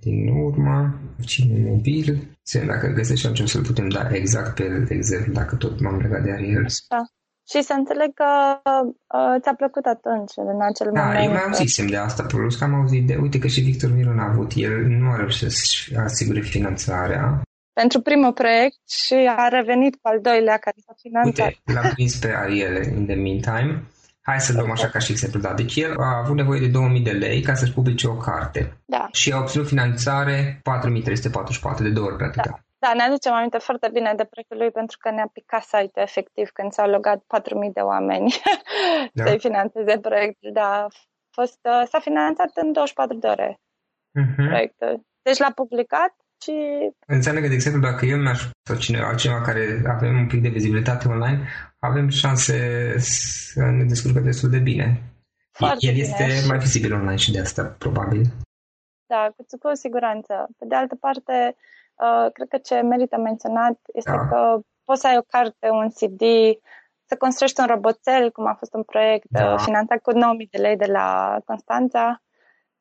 din 0.00 0.28
urmă. 0.28 1.00
Cine 1.24 1.70
mobil. 1.70 2.36
Să 2.42 2.58
vedem 2.58 2.74
dacă 2.74 2.86
îl 2.86 2.92
găsești 2.92 3.26
atunci 3.26 3.48
să-l 3.48 3.62
putem 3.62 3.88
da 3.88 4.08
exact 4.10 4.54
pe 4.54 4.62
el, 4.64 4.84
de 4.84 4.94
exemplu, 4.94 5.32
dacă 5.32 5.56
tot 5.56 5.80
m-am 5.80 5.98
legat 5.98 6.22
de 6.22 6.32
Ariel. 6.32 6.66
Da. 6.88 7.02
Și 7.50 7.62
să 7.62 7.72
înțeleg 7.72 8.14
că 8.14 8.30
uh, 9.18 9.40
ți-a 9.40 9.54
plăcut 9.54 9.84
atunci, 9.84 10.32
în 10.36 10.60
acel 10.70 10.90
da, 10.92 11.00
moment. 11.00 11.18
Da, 11.18 11.24
eu 11.24 11.32
mai 11.32 11.44
auzisem 11.46 11.86
de 11.86 11.96
asta, 11.96 12.22
plus 12.22 12.56
că 12.56 12.64
am 12.64 12.74
auzit 12.74 13.06
de, 13.06 13.16
uite 13.16 13.38
că 13.38 13.46
și 13.46 13.60
Victor 13.60 13.90
Miron 13.92 14.18
a 14.18 14.28
avut, 14.30 14.52
el 14.54 14.86
nu 14.86 15.10
a 15.10 15.16
reușit 15.16 15.50
să-și 15.50 15.96
asigure 15.96 16.40
finanțarea 16.40 17.42
pentru 17.80 18.00
primul 18.00 18.32
proiect 18.32 18.90
și 18.90 19.14
a 19.36 19.48
revenit 19.48 19.94
cu 19.94 20.08
al 20.08 20.20
doilea 20.20 20.56
care 20.56 20.76
s-a 20.86 20.94
finanțat. 21.00 21.46
Uite, 21.46 21.72
l-am 21.72 21.90
prins 21.94 22.16
pe 22.16 22.34
Ariel 22.36 22.82
in 22.82 23.06
the 23.06 23.14
meantime. 23.14 23.82
Hai 24.22 24.40
să 24.40 24.52
luăm 24.52 24.70
așa 24.70 24.88
ca 24.88 24.98
și 24.98 25.12
exemplu. 25.12 25.40
Da. 25.40 25.52
Deci 25.52 25.76
el 25.76 25.94
a 25.98 26.18
avut 26.22 26.36
nevoie 26.36 26.60
de 26.60 26.68
2000 26.68 27.00
de 27.00 27.10
lei 27.10 27.40
ca 27.40 27.54
să-și 27.54 27.72
publice 27.72 28.06
o 28.08 28.16
carte. 28.16 28.76
Da. 28.84 29.08
Și 29.12 29.32
a 29.32 29.38
obținut 29.38 29.66
finanțare 29.66 30.60
4344 30.62 31.82
de 31.82 31.90
două 31.90 32.06
ori 32.06 32.16
pe 32.16 32.24
atâta. 32.24 32.50
Da. 32.50 32.58
Da, 32.84 32.92
ne 32.94 33.02
aducem 33.02 33.32
aminte 33.32 33.58
foarte 33.58 33.88
bine 33.92 34.12
de 34.16 34.24
proiectul 34.24 34.56
lui 34.56 34.70
pentru 34.70 34.96
că 35.00 35.10
ne-a 35.10 35.30
picat 35.32 35.62
site 35.62 36.00
efectiv 36.00 36.48
când 36.48 36.72
s-au 36.72 36.88
logat 36.90 37.18
4.000 37.18 37.72
de 37.72 37.80
oameni 37.80 38.34
da. 39.12 39.24
să-i 39.26 39.38
finanțeze 39.38 39.98
proiectul. 39.98 40.50
Da, 40.52 40.68
a 40.82 40.88
fost, 41.30 41.58
uh, 41.62 41.82
s-a 41.90 42.00
finanțat 42.00 42.50
în 42.54 42.72
24 42.72 43.16
de 43.16 43.26
ore 43.26 43.60
uh-huh. 44.20 44.46
proiectul. 44.46 45.06
Deci 45.22 45.38
l-a 45.38 45.52
publicat 45.54 46.14
și... 46.44 46.54
Înseamnă 47.06 47.40
că, 47.40 47.48
de 47.48 47.54
exemplu, 47.54 47.80
dacă 47.90 48.06
eu 48.06 48.18
mi-aș 48.18 48.40
sau 48.68 48.76
cineva 48.76 49.06
altcineva 49.06 49.40
care 49.40 49.82
avem 49.86 50.18
un 50.18 50.26
pic 50.26 50.42
de 50.42 50.48
vizibilitate 50.48 51.08
online, 51.08 51.48
avem 51.78 52.08
șanse 52.08 52.56
să 52.98 53.60
ne 53.60 53.84
descurcăm 53.84 54.24
destul 54.24 54.50
de 54.50 54.58
bine. 54.58 55.02
Foarte 55.50 55.86
El 55.86 55.96
este 55.96 56.24
bine. 56.24 56.46
mai 56.48 56.58
vizibil 56.58 56.92
online 56.92 57.16
și 57.16 57.32
de 57.32 57.40
asta, 57.40 57.64
probabil. 57.78 58.22
Da, 59.06 59.32
cu, 59.36 59.44
cu 59.58 59.74
siguranță. 59.74 60.48
Pe 60.58 60.64
de 60.68 60.74
altă 60.74 60.94
parte, 60.94 61.56
uh, 62.04 62.32
cred 62.32 62.48
că 62.48 62.58
ce 62.58 62.80
merită 62.80 63.16
menționat 63.16 63.78
este 63.92 64.10
da. 64.10 64.28
că 64.28 64.58
poți 64.84 65.00
să 65.00 65.06
ai 65.06 65.16
o 65.16 65.28
carte, 65.28 65.68
un 65.70 65.88
CD, 65.88 66.22
să 67.08 67.16
construiești 67.18 67.60
un 67.60 67.66
roboțel, 67.66 68.30
cum 68.30 68.46
a 68.46 68.54
fost 68.54 68.74
un 68.74 68.82
proiect 68.82 69.26
da. 69.30 69.52
Uh, 69.52 69.60
finanțat 69.64 69.98
cu 70.02 70.12
9.000 70.12 70.18
de 70.50 70.58
lei 70.58 70.76
de 70.76 70.86
la 70.86 71.38
Constanța 71.44 72.22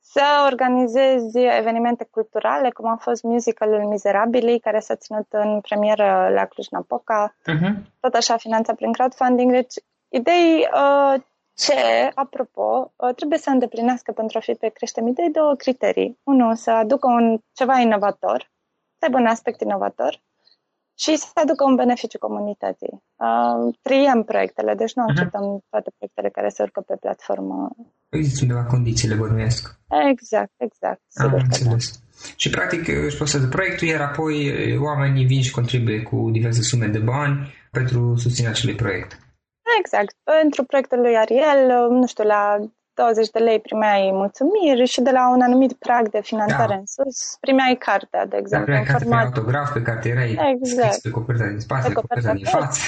să 0.06 0.24
organizezi 0.52 1.40
evenimente 1.40 2.08
culturale, 2.12 2.70
cum 2.70 2.88
a 2.88 2.96
fost 2.96 3.24
musicalul 3.24 3.88
Miserabili, 3.88 4.60
care 4.60 4.80
s-a 4.80 4.96
ținut 4.96 5.28
în 5.30 5.62
premieră 5.62 6.30
la 6.34 6.46
Cluj-Napoca, 6.46 7.36
uh-huh. 7.36 7.74
tot 8.00 8.14
așa 8.14 8.38
finanțat 8.38 8.76
prin 8.76 8.92
crowdfunding. 8.92 9.52
Deci, 9.52 9.74
idei 10.10 10.68
uh, 10.74 11.22
ce, 11.54 12.12
apropo, 12.14 12.94
uh, 12.96 13.16
trebuie 13.16 13.40
să 13.40 13.50
îndeplinească 13.50 14.12
pentru 14.12 14.38
a 14.38 14.42
fi 14.42 14.54
pe 14.54 14.68
creștem 14.68 15.08
idei 15.08 15.32
două 15.32 15.56
criterii. 15.56 16.20
Unul, 16.24 16.56
să 16.56 16.72
aducă 16.72 17.08
un 17.08 17.40
ceva 17.54 17.80
inovator, 17.80 18.52
să 18.98 19.06
aibă 19.06 19.18
un 19.18 19.26
aspect 19.26 19.62
inovator 19.62 20.22
și 20.96 21.16
să 21.16 21.32
aducă 21.34 21.64
un 21.64 21.76
beneficiu 21.76 22.18
comunității. 22.18 23.04
Uh, 23.16 23.76
triem 23.82 24.24
proiectele, 24.24 24.74
deci 24.76 24.94
nu 24.94 25.04
acceptăm 25.04 25.44
uh-huh. 25.44 25.70
toate 25.70 25.90
proiectele 25.98 26.30
care 26.30 26.50
se 26.50 26.64
urcă 26.64 26.82
pe 26.82 26.96
platformă. 27.00 27.70
Există 28.10 28.40
undeva 28.42 28.66
condițiile, 28.66 29.16
bănuiesc. 29.16 29.80
Exact, 30.12 30.54
exact. 30.58 31.02
Am 31.14 31.34
înțeles. 31.34 31.92
Da. 31.92 32.02
Și 32.36 32.50
practic 32.50 32.88
își 32.88 33.18
postează 33.18 33.48
proiectul, 33.48 33.88
iar 33.88 34.02
apoi 34.02 34.36
oamenii 34.78 35.26
vin 35.26 35.42
și 35.42 35.52
contribuie 35.52 36.02
cu 36.02 36.30
diverse 36.32 36.62
sume 36.62 36.88
de 36.88 37.00
bani 37.00 37.54
pentru 37.72 38.16
susținerea 38.16 38.56
acelui 38.56 38.76
proiect. 38.76 39.12
Exact. 39.80 40.16
Pentru 40.24 40.64
proiectul 40.64 41.00
lui 41.00 41.18
Ariel, 41.18 41.90
nu 41.90 42.08
știu, 42.08 42.24
la 42.24 42.58
20 42.94 43.30
de 43.30 43.40
lei 43.40 43.60
primeai 43.60 44.10
mulțumiri 44.14 44.86
și 44.86 45.02
de 45.02 45.12
la 45.12 45.30
un 45.30 45.42
anumit 45.42 45.74
prag 45.74 46.10
de 46.10 46.22
finanțare 46.22 46.74
da. 46.74 46.76
în 46.76 46.86
sus 46.86 47.38
primeai 47.40 47.76
cartea, 47.76 48.26
de 48.26 48.38
exemplu. 48.38 48.74
Da, 48.74 48.80
primeai 48.80 48.84
carte 48.84 49.04
format... 49.04 49.22
pe 49.22 49.26
autograf 49.26 49.74
pe 49.74 49.82
care 49.82 50.10
erai 50.10 50.58
exact. 50.62 51.02
pe 51.02 51.10
coperta 51.10 51.48
din 51.48 51.60
spate, 51.60 51.88
pe 51.88 51.94
coperta 51.94 52.34
din 52.34 52.46
față. 52.46 52.80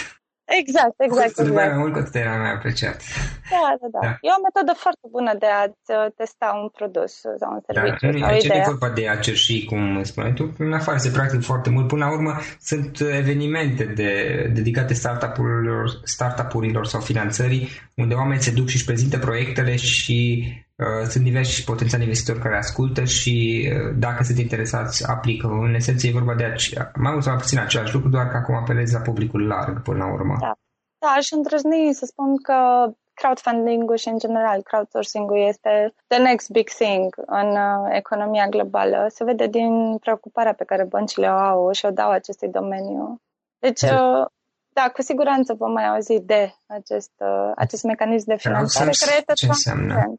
Exact, 0.45 0.95
exact. 0.97 1.33
Cu 1.33 1.41
exact. 1.41 1.55
mai 1.55 1.77
mult, 1.77 1.93
cu 1.93 1.99
atât 1.99 2.15
era 2.15 2.35
mai 2.35 2.51
apreciat. 2.51 3.01
Da, 3.49 3.75
da, 3.81 3.87
da, 3.91 3.99
da. 4.01 4.11
E 4.21 4.29
o 4.37 4.41
metodă 4.47 4.73
foarte 4.77 5.05
bună 5.11 5.33
de 5.39 5.45
a-ți 5.45 5.91
uh, 5.91 6.11
testa 6.15 6.59
un 6.61 6.69
produs 6.69 7.13
sau 7.41 7.51
un 7.55 7.59
da, 7.67 7.73
serviciu. 7.73 8.11
Da, 8.11 8.17
sau 8.17 8.27
aici 8.27 8.43
idee. 8.43 8.57
e 8.57 8.71
vorba 8.73 8.89
de 8.89 9.09
a 9.09 9.15
cerși, 9.17 9.65
cum 9.65 10.03
spuneai 10.03 10.33
tu, 10.33 10.53
în 10.57 10.73
afară 10.73 10.97
se 10.97 11.09
practic 11.09 11.41
foarte 11.41 11.69
mult. 11.69 11.87
Până 11.87 12.05
la 12.05 12.11
urmă, 12.11 12.33
sunt 12.61 12.99
evenimente 12.99 13.83
de, 13.83 14.11
dedicate 14.53 14.93
startup-urilor, 14.93 15.99
startup-urilor 16.03 16.85
sau 16.85 17.01
finanțării, 17.01 17.69
unde 17.95 18.13
oamenii 18.13 18.43
se 18.43 18.51
duc 18.51 18.67
și 18.67 18.75
își 18.75 18.85
prezintă 18.85 19.17
proiectele 19.17 19.75
și 19.75 20.17
Uh, 20.47 20.64
sunt 21.09 21.23
diversi 21.23 21.63
potențiali 21.63 22.03
investitori 22.03 22.39
care 22.39 22.57
ascultă 22.57 23.03
și 23.03 23.67
uh, 23.71 23.95
dacă 23.97 24.23
sunt 24.23 24.37
interesați, 24.37 25.07
aplică. 25.09 25.47
În 25.47 25.73
esență 25.73 26.07
e 26.07 26.11
vorba 26.11 26.35
de 26.35 26.43
aceea, 26.43 26.91
mai 26.95 27.11
mult 27.11 27.23
sau 27.23 27.33
mai 27.33 27.41
puțin 27.41 27.59
același 27.59 27.93
lucru, 27.93 28.09
doar 28.09 28.27
că 28.27 28.37
acum 28.37 28.55
apelezi 28.55 28.93
la 28.93 28.99
publicul 28.99 29.47
larg 29.47 29.81
până 29.81 29.97
la 29.97 30.13
urmă. 30.13 30.35
Da, 30.39 30.53
da 30.97 31.07
aș 31.07 31.31
îndrăzni 31.31 31.93
să 31.93 32.05
spun 32.05 32.37
că 32.37 32.55
crowdfunding-ul 33.13 33.97
și 33.97 34.07
în 34.07 34.17
general 34.17 34.61
crowdsourcing-ul 34.61 35.47
este 35.47 35.93
the 36.07 36.21
next 36.21 36.49
big 36.49 36.69
thing 36.69 37.15
în 37.25 37.49
uh, 37.49 37.87
economia 37.89 38.47
globală. 38.47 39.05
Se 39.09 39.23
vede 39.23 39.47
din 39.47 39.97
preocuparea 39.97 40.53
pe 40.53 40.63
care 40.63 40.83
băncile 40.83 41.27
o 41.27 41.35
au 41.35 41.71
și 41.71 41.85
o 41.85 41.89
dau 41.89 42.09
acestui 42.09 42.49
domeniu. 42.49 43.21
Deci, 43.59 43.81
uh, 43.81 44.25
da, 44.77 44.89
cu 44.93 45.01
siguranță 45.01 45.53
vom 45.53 45.71
mai 45.71 45.87
auzi 45.87 46.19
de 46.19 46.53
acest, 46.65 47.11
uh, 47.17 47.51
acest 47.55 47.83
mecanism 47.83 48.25
de 48.27 48.35
finanțare 48.35 48.91
care 48.99 49.17
este 49.17 49.33
ce 49.33 49.45
înseamnă? 49.45 50.15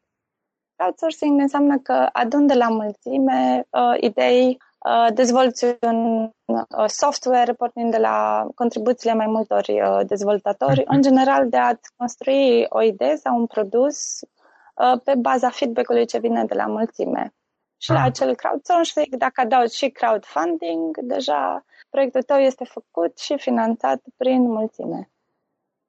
Crowdsourcing 0.76 1.40
înseamnă 1.40 1.78
că 1.78 2.08
adun 2.12 2.46
de 2.46 2.54
la 2.54 2.68
mulțime 2.68 3.66
uh, 3.70 3.96
idei, 4.00 4.58
uh, 4.78 5.14
dezvolți 5.14 5.64
un 5.80 6.22
uh, 6.44 6.84
software 6.86 7.52
pornind 7.52 7.90
de 7.90 7.98
la 7.98 8.46
contribuțiile 8.54 9.14
mai 9.14 9.26
multor 9.26 9.64
uh, 9.68 10.00
dezvoltatori, 10.06 10.82
mm-hmm. 10.82 10.94
în 10.94 11.02
general 11.02 11.48
de 11.48 11.56
a 11.56 11.78
construi 11.96 12.66
o 12.68 12.82
idee 12.82 13.16
sau 13.16 13.36
un 13.38 13.46
produs 13.46 14.20
uh, 14.20 15.00
pe 15.04 15.14
baza 15.14 15.50
feedback-ului 15.50 16.06
ce 16.06 16.18
vine 16.18 16.44
de 16.44 16.54
la 16.54 16.66
mulțime. 16.66 17.34
Și 17.76 17.90
ah. 17.90 17.96
la 17.96 18.02
acel 18.04 18.34
crowdsourcing, 18.34 19.16
dacă 19.16 19.40
adaugi 19.40 19.76
și 19.76 19.88
crowdfunding, 19.88 20.98
deja 21.02 21.64
proiectul 21.90 22.22
tău 22.22 22.38
este 22.38 22.64
făcut 22.64 23.18
și 23.18 23.36
finanțat 23.38 24.00
prin 24.16 24.42
mulțime. 24.42 25.10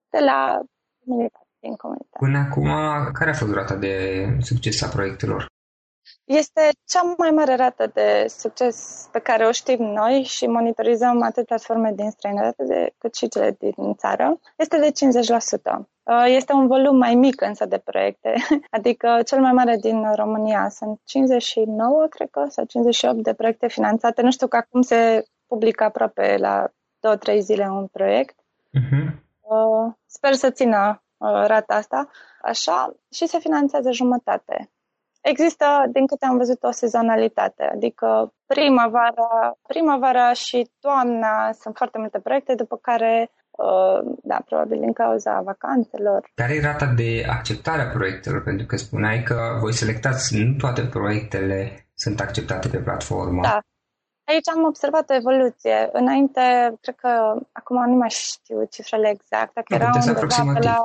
De 0.10 0.20
la 0.20 0.62
din 1.68 1.76
comunitate. 1.76 2.18
Până 2.26 2.38
acum, 2.38 2.70
care 3.14 3.30
a 3.30 3.34
fost 3.34 3.54
rata 3.54 3.76
de 3.76 3.94
succes 4.42 4.82
a 4.82 4.88
proiectelor? 4.88 5.48
Este 6.28 6.62
cea 6.86 7.16
mai 7.18 7.30
mare 7.30 7.56
rată 7.56 7.92
de 7.94 8.26
succes 8.28 9.08
pe 9.12 9.20
care 9.20 9.46
o 9.46 9.52
știm 9.52 9.84
noi 9.84 10.24
și 10.24 10.46
monitorizăm 10.46 11.22
atât 11.22 11.46
platforme 11.46 11.92
din 11.96 12.10
străinătate 12.10 12.64
de, 12.64 12.94
cât 12.98 13.16
și 13.16 13.28
cele 13.28 13.56
din 13.60 13.96
țară. 13.96 14.40
Este 14.56 14.80
de 14.80 14.92
50%. 14.92 14.92
Uh, 16.04 16.26
este 16.28 16.54
un 16.54 16.68
volum 16.68 16.98
mai 16.98 17.16
mic 17.16 17.42
însă 17.42 17.66
de 17.66 17.78
proiecte, 17.78 18.34
adică 18.78 19.22
cel 19.26 19.40
mai 19.40 19.52
mare 19.52 19.76
din 19.76 20.14
România. 20.16 20.70
Sunt 20.70 21.00
59, 21.04 22.08
cred 22.10 22.30
că, 22.30 22.46
sau 22.50 22.66
58 22.66 23.24
de 23.24 23.34
proiecte 23.34 23.68
finanțate. 23.68 24.22
Nu 24.22 24.32
știu 24.32 24.48
că 24.48 24.56
acum 24.56 24.82
se 24.82 25.26
publică 25.48 25.84
aproape 25.84 26.38
la 26.40 26.68
2-3 27.36 27.38
zile 27.40 27.68
un 27.70 27.88
proiect. 27.88 28.36
Uh-huh. 28.80 29.26
Sper 30.06 30.34
să 30.34 30.50
țină 30.50 31.02
uh, 31.02 31.07
rata 31.20 31.76
asta, 31.76 32.10
așa, 32.42 32.96
și 33.14 33.28
se 33.28 33.40
finanțează 33.40 33.92
jumătate. 33.92 34.70
Există, 35.22 35.66
din 35.92 36.06
câte 36.06 36.26
am 36.26 36.38
văzut, 36.38 36.64
o 36.64 36.72
sezonalitate, 36.72 37.64
adică 37.64 38.34
primăvara, 38.46 39.58
primăvara 39.68 40.34
și 40.34 40.72
toamna 40.80 41.52
sunt 41.52 41.76
foarte 41.76 41.98
multe 41.98 42.20
proiecte, 42.20 42.56
după 42.56 42.78
care 42.78 43.32
Uh, 43.58 44.18
da, 44.24 44.38
probabil 44.46 44.80
din 44.80 44.94
cauza 44.94 45.42
vacanțelor. 45.42 46.32
Care 46.36 46.54
e 46.54 46.62
rata 46.62 46.86
de 46.86 47.26
acceptare 47.30 47.82
a 47.82 47.90
proiectelor? 47.90 48.44
Pentru 48.44 48.66
că 48.66 48.76
spuneai 48.76 49.24
că 49.24 49.58
voi 49.60 49.74
selectați, 49.74 50.36
nu 50.38 50.56
toate 50.58 50.82
proiectele 50.86 51.88
sunt 51.94 52.20
acceptate 52.20 52.68
pe 52.68 52.78
platformă. 52.78 53.42
Da. 53.42 53.60
Aici 54.24 54.50
am 54.56 54.64
observat 54.64 55.10
o 55.10 55.14
evoluție. 55.14 55.90
Înainte, 55.92 56.42
cred 56.82 56.96
că, 56.96 57.12
acum 57.52 57.90
nu 57.90 57.96
mai 57.96 58.10
știu 58.10 58.64
cifrele 58.64 59.10
exacte, 59.10 59.62
că 59.66 59.74
erau 59.74 59.90
undeva 59.96 60.54
pe 60.54 60.60
la 60.60 60.78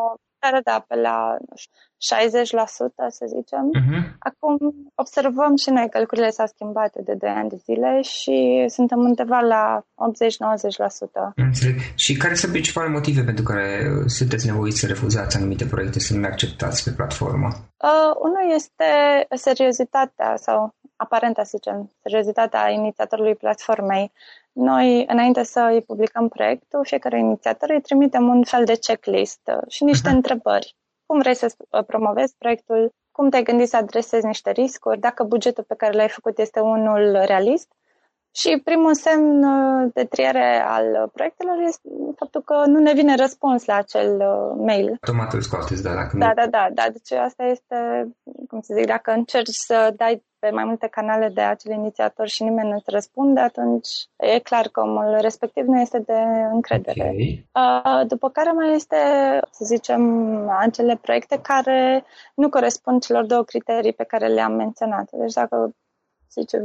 da, 0.50 0.60
da, 0.64 0.84
pe 0.88 0.94
la 0.94 1.36
60%, 1.38 3.08
să 3.08 3.24
zicem. 3.26 3.64
Uh-huh. 3.78 4.02
Acum 4.18 4.56
observăm 4.94 5.56
și 5.56 5.70
noi 5.70 5.88
că 5.90 5.98
lucrurile 5.98 6.30
s-au 6.30 6.46
schimbat 6.46 6.92
de 7.04 7.14
2 7.14 7.30
ani 7.30 7.48
de 7.48 7.56
zile 7.56 8.00
și 8.00 8.64
suntem 8.68 8.98
undeva 8.98 9.40
la 9.40 9.64
80-90%. 9.80 11.32
Înțeleg. 11.34 11.76
Și 11.94 12.16
care 12.16 12.34
sunt 12.34 12.52
principalele 12.52 12.92
motive 12.92 13.22
pentru 13.22 13.44
care 13.44 13.66
sunteți 14.06 14.46
nevoiți 14.46 14.78
să 14.78 14.86
refuzați 14.86 15.36
anumite 15.36 15.66
proiecte, 15.66 15.98
să 15.98 16.14
nu 16.14 16.20
le 16.20 16.26
acceptați 16.26 16.84
pe 16.84 16.90
platformă? 16.90 17.48
Uh, 17.48 18.12
unul 18.22 18.54
este 18.54 18.90
seriozitatea 19.30 20.36
sau 20.36 20.74
aparenta, 20.96 21.42
să 21.42 21.52
zicem, 21.56 21.92
seriozitatea 22.02 22.70
inițiatorului 22.70 23.34
platformei. 23.34 24.12
Noi, 24.52 25.04
înainte 25.08 25.42
să 25.42 25.70
îi 25.72 25.82
publicăm 25.82 26.28
proiectul, 26.28 26.84
fiecare 26.84 27.18
inițiator 27.18 27.70
îi 27.70 27.80
trimitem 27.80 28.28
un 28.28 28.44
fel 28.44 28.64
de 28.64 28.76
checklist 28.76 29.40
și 29.68 29.84
niște 29.84 30.08
uh-huh. 30.08 30.14
întrebări. 30.14 30.76
Cum 31.06 31.18
vrei 31.18 31.34
să 31.34 31.54
promovezi 31.86 32.34
proiectul? 32.38 32.92
Cum 33.10 33.30
te-ai 33.30 33.42
gândit 33.42 33.68
să 33.68 33.76
adresezi 33.76 34.26
niște 34.26 34.50
riscuri? 34.50 35.00
Dacă 35.00 35.22
bugetul 35.24 35.64
pe 35.64 35.74
care 35.74 35.96
l-ai 35.96 36.08
făcut 36.08 36.38
este 36.38 36.60
unul 36.60 37.22
realist? 37.24 37.72
Și 38.34 38.60
primul 38.64 38.94
semn 38.94 39.44
uh, 39.44 39.90
de 39.94 40.04
triere 40.04 40.62
al 40.66 41.10
proiectelor 41.12 41.56
este 41.66 41.88
faptul 42.16 42.42
că 42.42 42.64
nu 42.66 42.78
ne 42.78 42.92
vine 42.92 43.14
răspuns 43.16 43.64
la 43.64 43.74
acel 43.74 44.16
uh, 44.16 44.64
mail. 44.66 44.88
Automat 45.00 45.32
îl 45.32 45.40
scoateți, 45.40 45.82
da, 45.82 45.94
dacă 45.94 46.16
Da, 46.16 46.32
da, 46.34 46.46
da, 46.46 46.68
da. 46.72 46.86
Deci 46.92 47.18
asta 47.18 47.44
este, 47.44 47.76
cum 48.48 48.60
să 48.60 48.74
zic, 48.76 48.86
dacă 48.86 49.10
încerci 49.10 49.54
să 49.66 49.92
dai 49.96 50.24
pe 50.42 50.50
mai 50.50 50.64
multe 50.64 50.86
canale 50.86 51.28
de 51.28 51.40
acel 51.40 51.72
inițiator 51.72 52.28
și 52.28 52.42
nimeni 52.42 52.68
nu 52.68 52.74
îți 52.74 52.90
răspunde, 52.90 53.40
atunci 53.40 53.88
e 54.16 54.38
clar 54.38 54.68
că 54.68 54.80
omul 54.80 55.16
respectiv 55.20 55.66
nu 55.66 55.80
este 55.80 55.98
de 55.98 56.18
încredere. 56.52 57.00
Okay. 57.00 57.46
Uh, 57.54 58.06
după 58.06 58.28
care 58.30 58.50
mai 58.50 58.74
este, 58.74 58.96
să 59.50 59.64
zicem, 59.64 60.02
acele 60.58 60.98
proiecte 61.02 61.38
care 61.42 62.04
nu 62.34 62.48
corespund 62.48 63.02
celor 63.02 63.24
două 63.24 63.42
criterii 63.42 63.92
pe 63.92 64.04
care 64.04 64.26
le-am 64.26 64.52
menționat. 64.52 65.08
Deci 65.10 65.32
dacă 65.32 65.74
zice, 66.32 66.62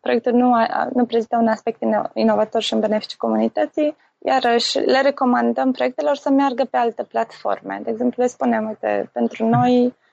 proiectul 0.00 0.32
nu, 0.32 0.52
nu 0.92 1.04
prezintă 1.04 1.36
un 1.36 1.48
aspect 1.48 1.82
inovator 2.14 2.62
și 2.62 2.72
în 2.72 2.80
beneficiu 2.80 3.16
comunității, 3.18 3.96
iarăși 4.18 4.78
le 4.78 5.00
recomandăm 5.00 5.72
proiectelor 5.72 6.16
să 6.16 6.30
meargă 6.30 6.64
pe 6.64 6.76
alte 6.76 7.02
platforme. 7.02 7.80
De 7.84 7.90
exemplu, 7.90 8.22
le 8.22 8.28
spunem, 8.28 8.66
uite, 8.66 9.10
pentru 9.12 9.46
noi 9.46 9.84
Uh, 9.86 10.03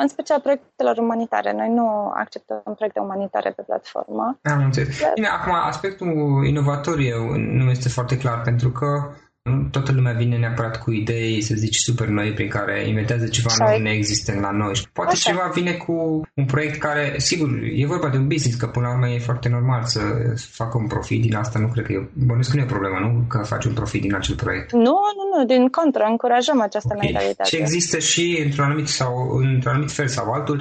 în 0.00 0.08
special 0.08 0.40
proiectelor 0.40 0.96
umanitare. 0.98 1.52
Noi 1.52 1.68
nu 1.68 2.12
acceptăm 2.14 2.62
proiecte 2.74 3.00
umanitare 3.00 3.50
pe 3.50 3.62
platformă. 3.62 4.38
Am 4.42 4.64
înțeles. 4.64 5.02
Bine, 5.14 5.28
acum 5.28 5.52
aspectul 5.54 6.44
inovator 6.46 6.96
nu 7.36 7.70
este 7.70 7.88
foarte 7.88 8.18
clar 8.18 8.40
pentru 8.42 8.70
că 8.70 8.86
nu 8.86 9.25
toată 9.70 9.92
lumea 9.92 10.12
vine 10.12 10.36
neapărat 10.36 10.82
cu 10.82 10.92
idei, 10.92 11.42
să 11.42 11.54
zici, 11.54 11.76
super 11.76 12.06
noi 12.06 12.32
prin 12.32 12.48
care 12.48 12.88
inventează 12.88 13.26
ceva 13.26 13.50
Așa 13.50 13.70
nou 13.70 13.80
neexistent 13.80 14.40
la 14.40 14.50
noi. 14.50 14.72
Poate 14.92 15.12
Așa. 15.12 15.30
ceva 15.30 15.50
vine 15.54 15.72
cu 15.72 15.92
un 16.34 16.44
proiect 16.44 16.78
care, 16.78 17.14
sigur, 17.16 17.48
e 17.74 17.86
vorba 17.86 18.08
de 18.08 18.16
un 18.16 18.26
business, 18.26 18.58
că 18.58 18.66
până 18.66 18.86
la 18.86 18.92
urmă 18.92 19.08
e 19.08 19.18
foarte 19.18 19.48
normal 19.48 19.82
să 19.84 20.00
facă 20.36 20.78
un 20.78 20.86
profit 20.86 21.22
din 21.22 21.34
asta. 21.34 21.58
Nu 21.58 21.68
cred 21.68 21.84
că 21.84 21.92
e, 21.92 22.08
bănuiesc 22.12 22.50
că 22.50 22.56
nu 22.56 22.62
e 22.62 22.64
o 22.64 22.74
problemă, 22.74 22.98
nu? 22.98 23.24
Că 23.28 23.38
faci 23.38 23.64
un 23.64 23.72
profit 23.72 24.00
din 24.00 24.14
acel 24.14 24.34
proiect. 24.34 24.72
Nu, 24.72 24.96
nu, 25.18 25.38
nu, 25.38 25.44
din 25.44 25.68
contră, 25.68 26.04
încurajăm 26.08 26.60
această 26.60 26.92
okay. 26.94 27.10
mentalitate. 27.10 27.48
Și 27.48 27.56
există 27.56 27.98
și, 27.98 28.40
într-un 28.44 28.64
anumit, 28.64 28.88
sau, 28.88 29.28
într-un 29.28 29.72
anumit 29.72 29.92
fel 29.92 30.08
sau 30.08 30.32
altul, 30.32 30.60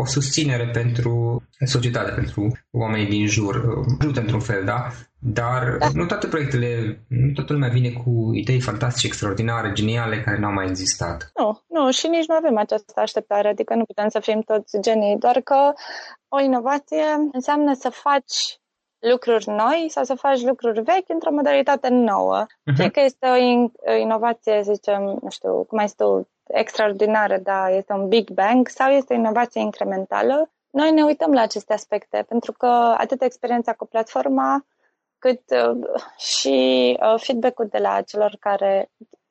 o 0.00 0.06
susținere 0.06 0.70
pentru 0.72 1.42
societate, 1.64 2.10
pentru 2.10 2.58
oamenii 2.70 3.08
din 3.08 3.26
jur. 3.26 3.84
Ajută 4.00 4.20
într-un 4.20 4.40
fel, 4.40 4.62
da? 4.64 4.90
Dar 5.22 5.76
da. 5.78 5.86
nu 5.94 6.06
toate 6.06 6.26
proiectele, 6.26 7.00
nu 7.08 7.32
toată 7.32 7.52
lumea 7.52 7.68
vine 7.68 7.90
cu 7.90 8.30
idei 8.32 8.60
fantastice, 8.60 9.06
extraordinare, 9.06 9.72
geniale, 9.72 10.20
care 10.20 10.38
n-au 10.38 10.52
mai 10.52 10.66
existat. 10.66 11.30
Nu, 11.34 11.60
nu, 11.66 11.90
și 11.90 12.06
nici 12.06 12.26
nu 12.26 12.34
avem 12.34 12.56
această 12.56 13.00
așteptare, 13.00 13.48
adică 13.48 13.74
nu 13.74 13.84
putem 13.84 14.08
să 14.08 14.20
fim 14.20 14.40
toți 14.40 14.80
genii, 14.80 15.18
doar 15.18 15.40
că 15.40 15.72
o 16.28 16.40
inovație 16.40 17.04
înseamnă 17.32 17.74
să 17.74 17.88
faci 17.88 18.60
lucruri 18.98 19.48
noi 19.48 19.86
sau 19.88 20.04
să 20.04 20.14
faci 20.14 20.40
lucruri 20.42 20.80
vechi 20.80 21.08
într-o 21.08 21.32
modalitate 21.32 21.88
nouă. 21.88 22.46
Uh-huh. 22.46 22.74
Fie 22.74 22.88
că 22.88 23.00
este 23.00 23.26
o 23.26 23.94
inovație, 23.94 24.60
zicem, 24.62 25.02
nu 25.22 25.30
știu, 25.30 25.64
cum 25.64 25.78
ai 25.78 25.86
zis 25.86 25.96
tu, 25.96 26.28
extraordinară, 26.46 27.38
da, 27.42 27.68
este 27.68 27.92
un 27.92 28.08
big 28.08 28.30
bang, 28.30 28.68
sau 28.68 28.90
este 28.90 29.12
o 29.14 29.16
inovație 29.16 29.60
incrementală. 29.60 30.50
Noi 30.70 30.92
ne 30.92 31.02
uităm 31.02 31.32
la 31.32 31.40
aceste 31.40 31.72
aspecte, 31.72 32.24
pentru 32.28 32.52
că 32.52 32.94
atât 32.96 33.22
experiența 33.22 33.72
cu 33.72 33.86
platforma, 33.86 34.66
cât 35.20 35.42
uh, 35.50 36.00
și 36.16 36.96
uh, 37.02 37.20
feedback-ul 37.20 37.68
de 37.70 37.78
la 37.78 38.02
celor 38.02 38.36
care 38.40 38.90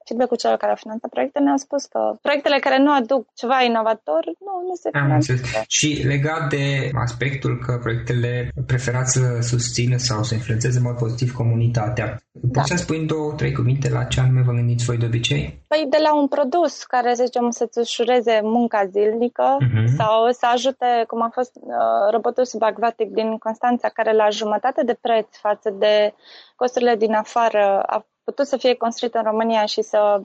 feedback-ul 0.09 0.37
celor 0.43 0.57
care 0.57 0.71
au 0.71 0.81
finanțat 0.85 1.09
proiectele 1.15 1.45
ne-au 1.45 1.61
spus 1.65 1.83
că 1.93 1.99
proiectele 2.25 2.57
care 2.65 2.77
nu 2.85 2.91
aduc 2.99 3.21
ceva 3.41 3.57
inovator 3.71 4.23
nu, 4.45 4.53
nu 4.67 4.75
se 4.81 4.89
finanțează. 4.91 5.41
Și 5.77 5.89
legat 6.13 6.43
de 6.55 6.63
aspectul 7.05 7.53
că 7.65 7.71
proiectele 7.85 8.51
preferați 8.71 9.11
să 9.17 9.25
susțină 9.51 9.97
sau 9.97 10.23
să 10.23 10.33
influențeze 10.33 10.77
în 10.77 10.87
mod 10.89 10.97
pozitiv 11.03 11.29
comunitatea, 11.41 12.07
da. 12.31 12.59
poți 12.59 12.71
să 12.71 12.77
spui 12.77 12.99
în 12.99 13.07
două, 13.07 13.33
trei 13.33 13.53
cuvinte 13.53 13.89
la 13.89 14.03
ce 14.03 14.19
anume 14.19 14.41
vă 14.41 14.51
gândiți 14.51 14.85
voi 14.85 14.97
de 14.97 15.05
obicei? 15.05 15.63
Păi 15.67 15.85
de 15.89 15.97
la 16.01 16.15
un 16.15 16.27
produs 16.27 16.83
care, 16.83 17.13
să 17.13 17.23
zicem, 17.23 17.49
să-ți 17.49 17.79
ușureze 17.79 18.39
munca 18.43 18.85
zilnică 18.85 19.57
uh-huh. 19.57 19.85
sau 19.97 20.31
să 20.31 20.45
ajute, 20.53 21.03
cum 21.07 21.21
a 21.21 21.29
fost 21.33 21.55
uh, 21.55 22.11
robotul 22.11 22.45
subacvatic 22.45 23.09
din 23.09 23.37
Constanța, 23.37 23.89
care 23.89 24.13
la 24.13 24.29
jumătate 24.29 24.83
de 24.83 24.97
preț 25.01 25.37
față 25.37 25.69
de 25.69 26.13
costurile 26.55 26.95
din 26.95 27.13
afară 27.13 27.83
a 27.85 28.05
putut 28.29 28.47
să 28.47 28.57
fie 28.57 28.73
construit 28.73 29.13
în 29.15 29.23
România 29.23 29.65
și 29.65 29.81
să 29.81 30.21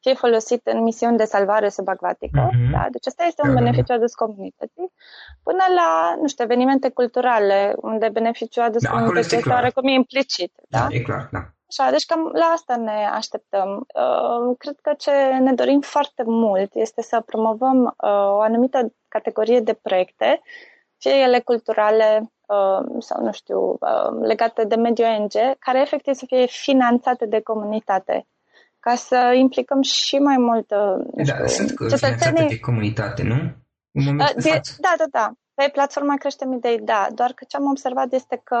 fie 0.00 0.14
folosit 0.14 0.66
în 0.66 0.82
misiuni 0.82 1.16
de 1.16 1.24
salvare 1.24 1.68
subacvatică. 1.68 2.48
Mm-hmm. 2.48 2.70
Da? 2.72 2.86
Deci 2.90 3.06
asta 3.06 3.24
este 3.26 3.42
un 3.44 3.54
da, 3.54 3.60
beneficiu 3.60 3.92
adus 3.94 4.14
comunității. 4.14 4.92
Până 5.42 5.64
la, 5.76 6.14
nu 6.20 6.28
știu, 6.28 6.44
evenimente 6.44 6.88
culturale, 6.88 7.74
unde 7.76 8.08
beneficiul 8.08 8.64
adus 8.64 8.82
da, 8.82 8.90
comunității 8.90 9.36
este 9.36 9.50
oarecum 9.50 9.88
implicit. 9.88 10.52
Da? 10.68 10.78
da, 10.78 10.86
e 10.90 11.00
clar, 11.00 11.28
da. 11.32 11.42
Așa, 11.70 11.90
deci 11.90 12.04
cam 12.04 12.30
la 12.32 12.44
asta 12.44 12.76
ne 12.76 13.08
așteptăm. 13.12 13.86
Uh, 13.94 14.56
cred 14.58 14.76
că 14.82 14.92
ce 14.98 15.10
ne 15.40 15.52
dorim 15.52 15.80
foarte 15.80 16.22
mult 16.26 16.74
este 16.74 17.02
să 17.02 17.22
promovăm 17.26 17.84
uh, 17.84 18.10
o 18.10 18.40
anumită 18.40 18.92
categorie 19.08 19.60
de 19.60 19.72
proiecte, 19.72 20.40
fie 20.98 21.12
ele 21.12 21.40
culturale, 21.40 22.32
sau, 22.98 23.24
nu 23.24 23.32
știu, 23.32 23.78
legate 24.20 24.64
de 24.64 24.74
mediul 24.74 25.08
ONG, 25.18 25.32
care 25.58 25.80
efectiv 25.80 26.14
să 26.14 26.24
fie 26.26 26.46
finanțate 26.46 27.26
de 27.26 27.40
comunitate 27.40 28.26
ca 28.80 28.94
să 28.94 29.32
implicăm 29.36 29.82
și 29.82 30.18
mai 30.18 30.36
mult 30.36 30.66
da, 30.68 31.24
știu, 31.24 31.46
sunt 31.46 31.88
cetățenii 31.88 32.48
de 32.48 32.58
comunitate, 32.58 33.22
nu? 33.22 33.34
În 33.92 34.16
de, 34.16 34.60
da, 34.78 34.94
da, 34.98 35.04
da. 35.10 35.32
Pe 35.60 35.70
platforma 35.72 36.16
Creștem 36.16 36.52
Idei, 36.52 36.78
da, 36.92 37.06
doar 37.14 37.32
că 37.32 37.44
ce 37.48 37.56
am 37.56 37.70
observat 37.70 38.12
este 38.12 38.40
că 38.44 38.60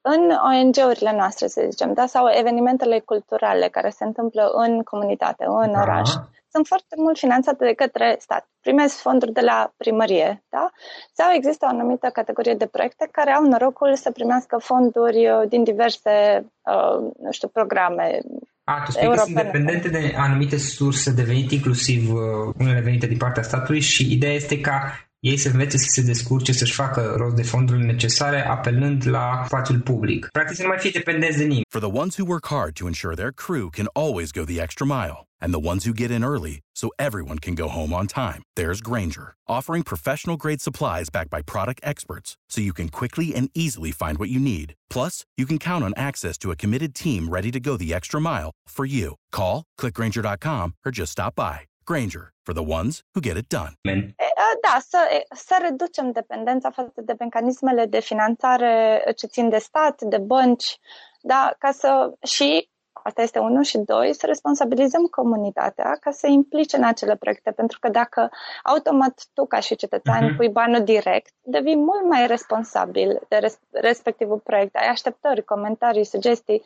în 0.00 0.22
ONG-urile 0.50 1.12
noastre, 1.16 1.46
să 1.46 1.66
zicem, 1.70 1.92
da, 1.92 2.06
sau 2.06 2.24
evenimentele 2.40 2.98
culturale 2.98 3.68
care 3.68 3.90
se 3.90 4.04
întâmplă 4.04 4.50
în 4.54 4.82
comunitate, 4.82 5.44
în 5.46 5.72
da. 5.72 5.80
oraș, 5.80 6.10
sunt 6.52 6.66
foarte 6.66 6.94
mult 6.96 7.18
finanțate 7.18 7.64
de 7.64 7.72
către 7.72 8.16
stat. 8.18 8.48
Primesc 8.60 8.96
fonduri 8.96 9.32
de 9.32 9.40
la 9.40 9.72
primărie, 9.76 10.44
da? 10.48 10.70
Sau 11.12 11.28
există 11.32 11.64
o 11.66 11.68
anumită 11.68 12.08
categorie 12.12 12.54
de 12.54 12.66
proiecte 12.66 13.08
care 13.10 13.30
au 13.30 13.44
norocul 13.44 13.94
să 13.94 14.10
primească 14.10 14.56
fonduri 14.58 15.30
uh, 15.30 15.48
din 15.48 15.62
diverse, 15.64 16.14
uh, 16.72 16.96
nu 17.22 17.30
știu, 17.30 17.48
programe 17.48 18.20
a, 18.64 18.82
tu 18.84 18.90
spui 18.90 19.08
că 19.08 19.16
sunt 19.16 19.34
dependente 19.34 19.88
de 19.88 20.14
anumite 20.16 20.56
surse 20.56 21.12
de 21.12 21.22
venit, 21.22 21.50
inclusiv 21.50 22.12
uh, 22.12 22.54
unele 22.58 22.80
venite 22.80 23.06
din 23.06 23.16
partea 23.16 23.42
statului 23.42 23.80
și 23.80 24.12
ideea 24.12 24.32
este 24.32 24.60
ca 24.60 25.09
ei 25.20 25.36
să 25.36 25.48
învețe 25.48 25.78
să 25.78 25.86
se 25.88 26.02
descurce, 26.02 26.52
să-și 26.52 26.72
facă 26.72 27.14
rost 27.16 27.34
de 27.34 27.42
fondurile 27.42 27.84
necesare 27.84 28.46
apelând 28.46 29.08
la 29.08 29.42
spațiul 29.46 29.80
public. 29.80 30.28
Practic 30.32 30.56
să 30.56 30.62
nu 30.62 30.68
mai 30.68 30.78
fie 30.78 30.90
dependenți 30.90 31.36
de 31.36 31.44
nimeni. 31.44 31.64
For 31.68 31.80
the 31.80 31.98
ones 31.98 32.16
who 32.16 32.26
work 32.28 32.46
hard 32.46 32.72
to 32.74 32.86
ensure 32.86 33.14
their 33.14 33.32
crew 33.32 33.68
can 33.68 33.86
always 33.92 34.30
go 34.32 34.44
the 34.44 34.60
extra 34.60 34.86
mile 34.86 35.18
and 35.42 35.52
the 35.52 35.66
ones 35.70 35.84
who 35.84 36.00
get 36.02 36.10
in 36.10 36.22
early 36.24 36.56
so 36.74 36.88
everyone 36.98 37.38
can 37.38 37.54
go 37.54 37.68
home 37.68 37.92
on 37.92 38.06
time. 38.06 38.42
There's 38.58 38.80
Granger, 38.88 39.34
offering 39.46 39.82
professional 39.82 40.36
grade 40.36 40.62
supplies 40.62 41.10
backed 41.10 41.30
by 41.30 41.42
product 41.42 41.80
experts 41.82 42.36
so 42.52 42.60
you 42.60 42.72
can 42.72 42.88
quickly 42.88 43.34
and 43.34 43.50
easily 43.54 43.92
find 43.92 44.16
what 44.18 44.30
you 44.34 44.40
need. 44.40 44.68
Plus, 44.94 45.24
you 45.36 45.46
can 45.46 45.58
count 45.58 45.84
on 45.84 45.92
access 45.96 46.38
to 46.38 46.50
a 46.50 46.56
committed 46.62 46.94
team 46.94 47.28
ready 47.28 47.50
to 47.50 47.60
go 47.60 47.76
the 47.76 47.92
extra 47.98 48.20
mile 48.20 48.50
for 48.66 48.86
you. 48.86 49.16
Call, 49.32 49.64
clickgranger.com 49.78 50.74
or 50.84 50.90
just 50.90 51.12
stop 51.12 51.34
by. 51.34 51.60
Granger, 51.90 52.32
for 52.46 52.54
the 52.54 52.62
ones 52.62 53.02
who 53.14 53.20
get 53.20 53.36
it 53.36 53.48
done. 53.48 53.74
Eh, 53.86 54.12
Da, 54.60 54.78
să, 54.88 55.24
să 55.34 55.58
reducem 55.60 56.10
dependența 56.10 56.70
față 56.70 57.00
de 57.00 57.14
mecanismele 57.18 57.86
de 57.86 58.00
finanțare 58.00 59.02
ce 59.16 59.26
țin 59.26 59.48
de 59.48 59.58
stat, 59.58 60.02
de 60.02 60.18
bănci, 60.18 60.78
da, 61.20 61.54
ca 61.58 61.70
să 61.70 62.12
și 62.22 62.70
Asta 63.02 63.22
este 63.22 63.38
unul 63.38 63.62
și 63.62 63.78
doi, 63.78 64.14
să 64.14 64.26
responsabilizăm 64.26 65.04
comunitatea 65.04 65.96
ca 66.00 66.10
să 66.10 66.26
implice 66.26 66.76
în 66.76 66.84
acele 66.84 67.16
proiecte, 67.16 67.50
pentru 67.50 67.78
că 67.78 67.88
dacă 67.88 68.30
automat 68.62 69.26
tu 69.34 69.46
ca 69.46 69.60
și 69.60 69.76
cetățean 69.76 70.32
uh-huh. 70.32 70.36
pui 70.36 70.48
banul 70.48 70.84
direct, 70.84 71.32
devii 71.42 71.76
mult 71.76 72.04
mai 72.04 72.26
responsabil 72.26 73.20
de 73.28 73.36
res- 73.36 73.60
respectivul 73.70 74.38
proiect, 74.38 74.76
ai 74.76 74.88
așteptări, 74.88 75.44
comentarii, 75.44 76.04
sugestii 76.04 76.62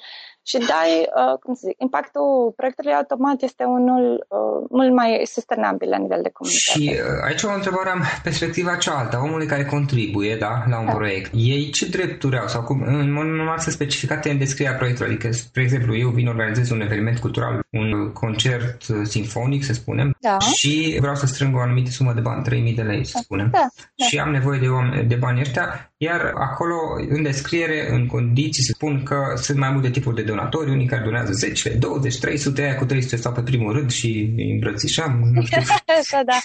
și 0.47 0.59
dai, 0.59 0.93
uh, 1.21 1.39
cum 1.43 1.55
să 1.55 1.63
zic, 1.67 1.77
impactul 1.79 2.53
proiectului 2.57 2.93
automat 2.93 3.43
este 3.43 3.65
unul 3.65 4.27
uh, 4.29 4.67
mult 4.71 4.93
mai 4.93 5.23
sustenabil 5.25 5.89
la 5.89 5.97
nivel 5.97 6.21
de 6.23 6.31
comunitate. 6.37 6.79
Și 6.79 6.83
uh, 6.93 7.27
aici 7.27 7.43
o 7.43 7.53
întrebare 7.55 7.91
am 7.91 8.03
perspectiva 8.23 8.77
cealaltă, 8.77 9.21
omului 9.25 9.47
care 9.47 9.65
contribuie 9.65 10.37
da, 10.37 10.65
la 10.69 10.79
un 10.79 10.87
da. 10.87 10.93
proiect. 10.93 11.31
Ei 11.35 11.71
ce 11.71 11.89
drepturi 11.89 12.39
au? 12.39 12.49
Sau 12.49 12.63
cum, 12.63 12.83
în 12.83 13.13
mod 13.13 13.25
normal 13.25 13.59
să 13.59 13.71
specificate 13.71 14.31
în 14.31 14.39
descrierea 14.39 14.77
proiectului? 14.77 15.13
Adică, 15.13 15.33
spre 15.33 15.63
exemplu, 15.63 15.97
eu 15.97 16.09
vin 16.09 16.29
organizez 16.29 16.71
un 16.71 16.81
eveniment 16.81 17.19
cultural, 17.19 17.67
un 17.71 18.13
concert 18.13 18.83
sinfonic, 19.03 19.65
să 19.65 19.73
spunem, 19.73 20.17
da. 20.21 20.39
și 20.39 20.97
vreau 21.01 21.15
să 21.15 21.27
strâng 21.27 21.57
o 21.57 21.59
anumită 21.59 21.91
sumă 21.91 22.13
de 22.13 22.21
bani, 22.21 22.43
3000 22.43 22.75
de 22.75 22.83
lei, 22.83 23.05
să 23.05 23.19
spunem. 23.23 23.49
Da, 23.51 23.67
da. 23.95 24.05
Și 24.07 24.19
am 24.19 24.31
nevoie 24.31 24.59
de, 24.59 24.67
de 25.07 25.15
bani 25.15 25.41
ăștia, 25.41 25.93
iar 25.97 26.33
acolo, 26.35 26.77
în 27.09 27.23
descriere, 27.23 27.93
în 27.93 28.07
condiții, 28.07 28.63
se 28.63 28.73
spun 28.73 29.03
că 29.03 29.17
sunt 29.37 29.59
mai 29.59 29.71
multe 29.71 29.91
tipuri 29.91 30.17
de 30.17 30.23
donatori, 30.35 30.71
unii 30.71 30.87
care 30.87 31.05
donează 31.05 31.33
10, 31.33 31.69
20, 31.71 32.19
300, 32.19 32.63
aia 32.63 32.77
cu 32.77 32.85
300 32.85 33.17
stau 33.17 33.33
pe 33.33 33.43
primul 33.43 33.73
rând 33.73 33.91
și 33.91 34.33
îi 34.37 34.51
îmbrățișăm, 34.53 35.13
nu 35.33 35.43
știu. 35.43 35.63
da, 36.13 36.23
da. 36.25 36.39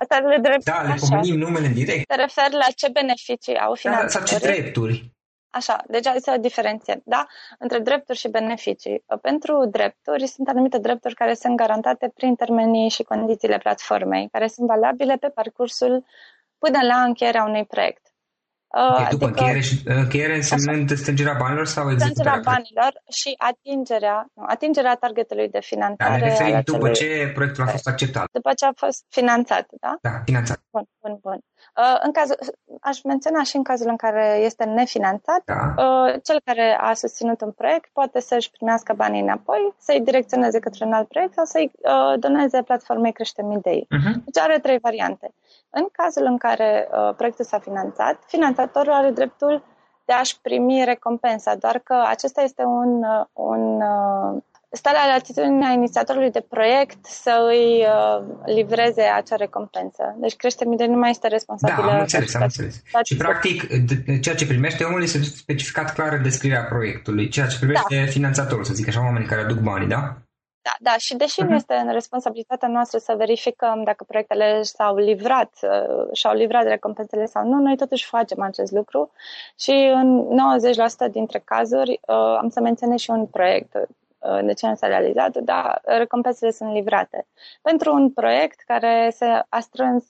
Asta 0.00 0.18
le 0.18 0.38
drept, 0.42 0.64
da, 0.64 0.82
le 0.82 0.94
pomenim 1.00 1.38
numele 1.38 1.66
în 1.66 1.74
direct. 1.74 2.06
Te 2.06 2.14
refer 2.14 2.50
la 2.50 2.68
ce 2.76 2.88
beneficii 2.92 3.56
au 3.56 3.74
finanțatorii? 3.74 4.30
Da, 4.30 4.38
sau 4.38 4.38
ce 4.38 4.60
drepturi. 4.60 5.10
Așa, 5.50 5.84
deci 5.88 6.06
hai 6.06 6.18
să 6.20 6.36
diferențiem, 6.40 7.00
da? 7.04 7.26
Între 7.58 7.78
drepturi 7.78 8.18
și 8.18 8.28
beneficii. 8.28 9.04
Pentru 9.22 9.68
drepturi 9.70 10.26
sunt 10.26 10.48
anumite 10.48 10.78
drepturi 10.78 11.14
care 11.14 11.34
sunt 11.34 11.56
garantate 11.56 12.12
prin 12.14 12.34
termenii 12.34 12.88
și 12.88 13.02
condițiile 13.02 13.58
platformei, 13.58 14.28
care 14.32 14.46
sunt 14.46 14.66
valabile 14.66 15.16
pe 15.16 15.28
parcursul 15.28 16.04
până 16.58 16.78
la 16.82 17.02
încheierea 17.02 17.44
unui 17.44 17.64
proiect. 17.64 18.11
Okay, 18.74 19.06
după 19.10 19.24
adică, 19.24 19.24
încheiere, 19.24 19.60
și, 19.60 19.80
încheiere 19.84 20.34
însemnând 20.34 20.90
așa, 20.90 21.00
strângerea 21.00 21.36
banilor 21.38 21.66
sau 21.66 21.90
executarea? 21.90 22.32
Strângerea 22.32 22.52
banilor 22.52 22.92
și 23.20 23.34
atingerea, 23.50 24.26
nu, 24.34 24.42
atingerea 24.46 24.94
targetului 24.94 25.48
de 25.48 25.60
finanțare. 25.60 26.10
Da, 26.10 26.16
ne 26.16 26.28
referim 26.28 26.60
după 26.64 26.90
ce 26.90 27.30
proiectul 27.34 27.62
a 27.64 27.66
fost 27.66 27.88
acceptat. 27.88 28.24
După 28.32 28.50
ce 28.58 28.64
a 28.64 28.72
fost 28.76 29.04
finanțat, 29.08 29.66
da? 29.80 29.92
Da, 30.00 30.14
finanțat. 30.24 30.58
Bun, 30.70 30.84
bun, 31.02 31.18
bun. 31.22 31.38
Uh, 31.76 31.98
în 32.02 32.12
cazul, 32.12 32.36
aș 32.80 33.02
menționa 33.02 33.42
și 33.42 33.56
în 33.56 33.62
cazul 33.62 33.88
în 33.88 33.96
care 33.96 34.38
este 34.48 34.64
nefinanțat, 34.64 35.42
da. 35.44 35.74
uh, 35.84 36.14
cel 36.22 36.40
care 36.44 36.76
a 36.80 36.92
susținut 36.94 37.40
un 37.40 37.50
proiect 37.50 37.88
poate 37.92 38.20
să-și 38.20 38.50
primească 38.50 38.92
banii 38.96 39.20
înapoi, 39.20 39.74
să-i 39.78 40.00
direcționeze 40.00 40.58
către 40.58 40.84
un 40.84 40.92
alt 40.92 41.08
proiect 41.08 41.32
sau 41.32 41.44
să-i 41.44 41.70
uh, 41.74 42.18
doneze 42.18 42.62
platformei 42.62 43.12
Creștem 43.12 43.50
Idei. 43.50 43.86
Uh-huh. 43.86 44.14
Deci 44.24 44.38
are 44.38 44.58
trei 44.58 44.78
variante. 44.78 45.34
În 45.70 45.86
cazul 45.92 46.24
în 46.24 46.38
care 46.38 46.88
uh, 46.90 47.14
proiectul 47.16 47.44
s-a 47.44 47.58
finanțat, 47.58 48.22
finanțatorul 48.62 48.92
are 48.92 49.10
dreptul 49.10 49.64
de 50.04 50.12
a-și 50.12 50.40
primi 50.40 50.84
recompensa, 50.84 51.54
doar 51.54 51.78
că 51.78 52.04
acesta 52.06 52.42
este 52.42 52.62
un, 52.62 53.02
uh, 53.02 53.24
un 53.32 53.80
uh, 53.80 54.42
stă 54.70 54.90
la 54.92 55.12
latitudinea 55.12 55.70
inițiatorului 55.70 56.30
de 56.30 56.46
proiect 56.48 57.04
să 57.04 57.46
îi 57.48 57.84
uh, 57.86 58.24
livreze 58.44 59.02
acea 59.02 59.36
recompensă. 59.36 60.16
Deci 60.16 60.36
crește 60.36 60.64
de 60.76 60.86
nu 60.86 60.98
mai 60.98 61.10
este 61.10 61.28
responsabilă. 61.28 61.86
Da, 61.86 61.92
am 61.92 62.00
înțeles, 62.00 62.34
am 62.34 62.42
înțeles. 62.42 62.82
Și 63.04 63.16
practic, 63.16 63.66
ceea 64.20 64.34
ce 64.34 64.46
primește 64.46 64.84
omul 64.84 65.02
este 65.02 65.22
specificat 65.22 65.94
clar 65.94 66.12
în 66.12 66.22
descrierea 66.22 66.64
proiectului, 66.64 67.28
ceea 67.28 67.46
ce 67.46 67.58
primește 67.58 67.96
da. 68.04 68.10
finanțatorul, 68.10 68.64
să 68.64 68.74
zic 68.74 68.88
așa, 68.88 69.00
oamenii 69.00 69.28
care 69.28 69.40
aduc 69.40 69.58
banii, 69.58 69.88
da? 69.88 70.16
Da, 70.62 70.74
da, 70.80 70.96
și 70.98 71.16
deși 71.16 71.34
uh-huh. 71.34 71.42
nu 71.42 71.44
mhm. 71.44 71.54
este 71.54 71.74
în 71.74 71.92
responsabilitatea 71.92 72.68
noastră 72.68 72.98
să 72.98 73.14
verificăm 73.16 73.82
dacă 73.82 74.04
proiectele 74.04 74.62
s-au 74.62 74.96
livrat, 74.96 75.52
uh, 75.62 76.12
și-au 76.12 76.34
livrat 76.34 76.64
recompensele 76.64 77.26
sau 77.26 77.46
nu, 77.46 77.60
noi 77.60 77.76
totuși 77.76 78.06
facem 78.06 78.42
acest 78.42 78.72
lucru 78.72 79.10
și 79.58 79.90
în 79.94 80.28
90% 81.08 81.10
dintre 81.10 81.38
cazuri 81.38 81.90
uh, 81.90 82.16
am 82.16 82.48
să 82.48 82.60
menționez 82.60 82.98
și 82.98 83.10
un 83.10 83.26
proiect 83.26 83.74
uh, 83.74 84.44
de 84.44 84.52
ce 84.52 84.66
nu 84.66 84.74
s-a 84.74 84.86
realizat, 84.86 85.36
dar 85.36 85.80
recompensele 85.84 86.50
sunt 86.50 86.72
livrate. 86.72 87.26
Pentru 87.62 87.94
un 87.94 88.10
proiect 88.10 88.60
care 88.66 89.12
se 89.14 89.26
a 89.48 89.60
strâns 89.60 90.04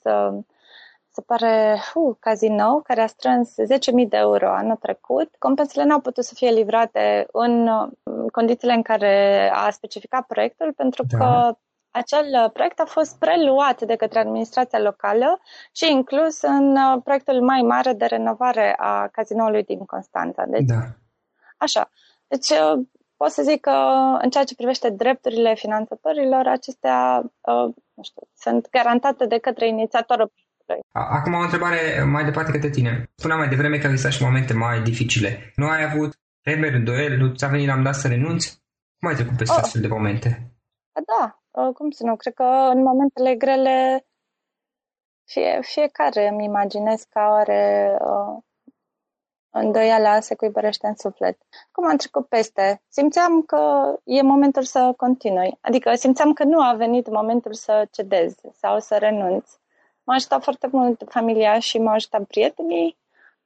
se 1.13 1.21
pare, 1.21 1.79
uh, 1.95 2.17
Casino, 2.21 2.81
care 2.81 3.01
a 3.01 3.07
strâns 3.07 3.55
10.000 3.63 4.09
de 4.09 4.17
euro 4.17 4.51
anul 4.51 4.77
trecut. 4.77 5.35
Compensele 5.39 5.85
nu 5.85 5.93
au 5.93 6.01
putut 6.01 6.25
să 6.25 6.35
fie 6.35 6.51
livrate 6.51 7.27
în 7.33 7.69
condițiile 8.33 8.73
în 8.73 8.83
care 8.83 9.51
a 9.55 9.71
specificat 9.71 10.27
proiectul, 10.27 10.73
pentru 10.73 11.05
da. 11.09 11.19
că 11.19 11.57
acel 11.91 12.51
proiect 12.53 12.81
a 12.81 12.85
fost 12.85 13.19
preluat 13.19 13.83
de 13.83 13.97
către 13.97 14.19
administrația 14.19 14.81
locală 14.81 15.41
și 15.73 15.91
inclus 15.91 16.43
în 16.43 16.79
proiectul 17.01 17.43
mai 17.43 17.63
mare 17.63 17.93
de 17.93 18.05
renovare 18.05 18.75
a 18.79 19.09
cazinoului 19.09 19.65
din 19.65 19.85
Constanța. 19.85 20.45
Deci, 20.45 20.65
da. 20.67 20.81
Așa. 21.57 21.91
Deci, 22.29 22.49
pot 23.17 23.31
să 23.31 23.43
zic 23.43 23.61
că 23.61 23.71
în 24.23 24.31
ceea 24.31 24.45
ce 24.45 24.55
privește 24.55 24.91
drepturile 24.91 25.55
finanțatorilor, 25.55 26.47
acestea 26.47 27.23
nu 27.95 28.03
știu, 28.03 28.23
sunt 28.35 28.71
garantate 28.71 29.27
de 29.27 29.39
către 29.39 29.69
inițiatorul 29.69 30.33
Acum 30.93 31.35
o 31.35 31.39
întrebare 31.39 32.05
mai 32.05 32.25
departe 32.25 32.53
către 32.53 32.71
tine. 32.71 33.11
Spuneam 33.15 33.39
mai 33.39 33.49
devreme 33.49 33.79
că 33.79 33.87
au 33.87 33.91
existat 33.91 34.13
și 34.13 34.23
momente 34.23 34.53
mai 34.53 34.83
dificile. 34.83 35.53
Nu 35.57 35.69
ai 35.69 35.83
avut 35.83 36.21
temeri, 36.43 36.77
îndoieli, 36.77 37.17
nu 37.17 37.35
ți-a 37.35 37.49
venit 37.49 37.67
la 37.67 37.75
un 37.75 37.83
dat 37.83 37.95
să 37.95 38.09
renunți? 38.09 38.63
Cum 38.99 39.09
ai 39.09 39.15
trecut 39.15 39.37
peste 39.37 39.55
oh. 39.55 39.63
astfel 39.63 39.81
de 39.81 39.89
momente? 39.89 40.53
Da, 40.93 41.43
uh, 41.51 41.75
cum 41.75 41.91
să 41.91 42.05
nu, 42.05 42.17
cred 42.17 42.35
că 42.35 42.71
în 42.75 42.83
momentele 42.83 43.35
grele 43.35 44.07
fie, 45.25 45.59
fiecare 45.63 46.29
îmi 46.29 46.45
imaginez 46.45 47.03
că 47.03 47.19
are 47.19 47.97
uh, 48.01 48.43
îndoiala 49.51 50.21
se 50.21 50.35
cuibărește 50.35 50.87
în 50.87 50.95
suflet. 50.97 51.39
Cum 51.73 51.89
am 51.89 51.97
trecut 51.97 52.27
peste? 52.27 52.83
Simțeam 52.89 53.43
că 53.43 53.95
e 54.05 54.23
momentul 54.23 54.63
să 54.63 54.93
continui. 54.97 55.59
Adică 55.61 55.95
simțeam 55.95 56.33
că 56.33 56.45
nu 56.45 56.61
a 56.61 56.75
venit 56.75 57.11
momentul 57.11 57.55
să 57.55 57.89
cedez 57.91 58.35
sau 58.53 58.81
să 58.81 58.97
renunț. 58.97 59.51
M-a 60.05 60.15
ajutat 60.15 60.43
foarte 60.43 60.69
mult 60.73 61.03
familia 61.09 61.59
și 61.59 61.79
m-a 61.79 61.93
ajutat 61.93 62.25
prietenii 62.25 62.97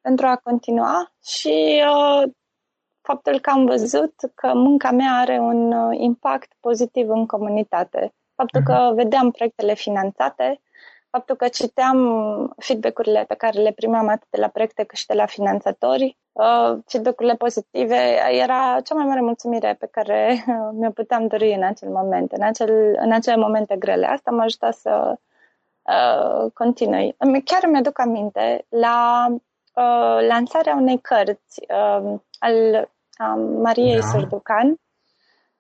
pentru 0.01 0.27
a 0.27 0.37
continua 0.37 1.13
și 1.25 1.83
uh, 1.87 2.31
faptul 3.01 3.41
că 3.41 3.51
am 3.51 3.65
văzut 3.65 4.15
că 4.35 4.53
munca 4.55 4.91
mea 4.91 5.13
are 5.13 5.39
un 5.39 5.73
uh, 5.73 5.99
impact 5.99 6.53
pozitiv 6.61 7.09
în 7.09 7.27
comunitate. 7.27 8.13
Faptul 8.35 8.63
că 8.65 8.73
mhm. 8.73 8.95
vedeam 8.95 9.31
proiectele 9.31 9.75
finanțate, 9.75 10.61
faptul 11.11 11.37
că 11.37 11.49
citeam 11.49 11.99
feedback-urile 12.57 13.25
pe 13.29 13.35
care 13.35 13.61
le 13.61 13.73
primeam 13.73 14.09
atât 14.09 14.29
de 14.31 14.41
la 14.41 14.49
proiecte 14.49 14.85
cât 14.85 14.99
și 14.99 15.07
de 15.07 15.15
la 15.15 15.27
finanțatori, 15.27 16.17
uh, 16.33 16.79
feedback-urile 16.87 17.35
pozitive, 17.35 17.97
era 18.31 18.81
cea 18.85 18.95
mai 18.95 19.05
mare 19.05 19.21
mulțumire 19.21 19.77
pe 19.79 19.89
care 19.91 20.45
mi-o 20.79 20.91
puteam 20.91 21.27
dori 21.27 21.53
în 21.53 21.63
acel 21.63 21.89
moment, 21.89 22.33
în, 22.33 22.43
acel, 22.43 22.97
în 23.01 23.13
acele 23.13 23.37
momente 23.37 23.77
grele. 23.77 24.07
Asta 24.07 24.31
m-a 24.31 24.43
ajutat 24.43 24.75
să 24.75 25.19
uh, 25.89 26.51
continui. 26.55 27.17
Chiar 27.45 27.67
mi-aduc 27.67 27.99
aminte 27.99 28.67
la 28.69 29.27
uh, 29.31 30.27
lansarea 30.29 30.75
unei 30.75 30.99
cărți 31.01 31.61
uh, 31.69 32.19
al 32.39 32.89
uh, 33.21 33.61
Mariei 33.63 34.01
da. 34.01 34.07
Surducan, 34.07 34.77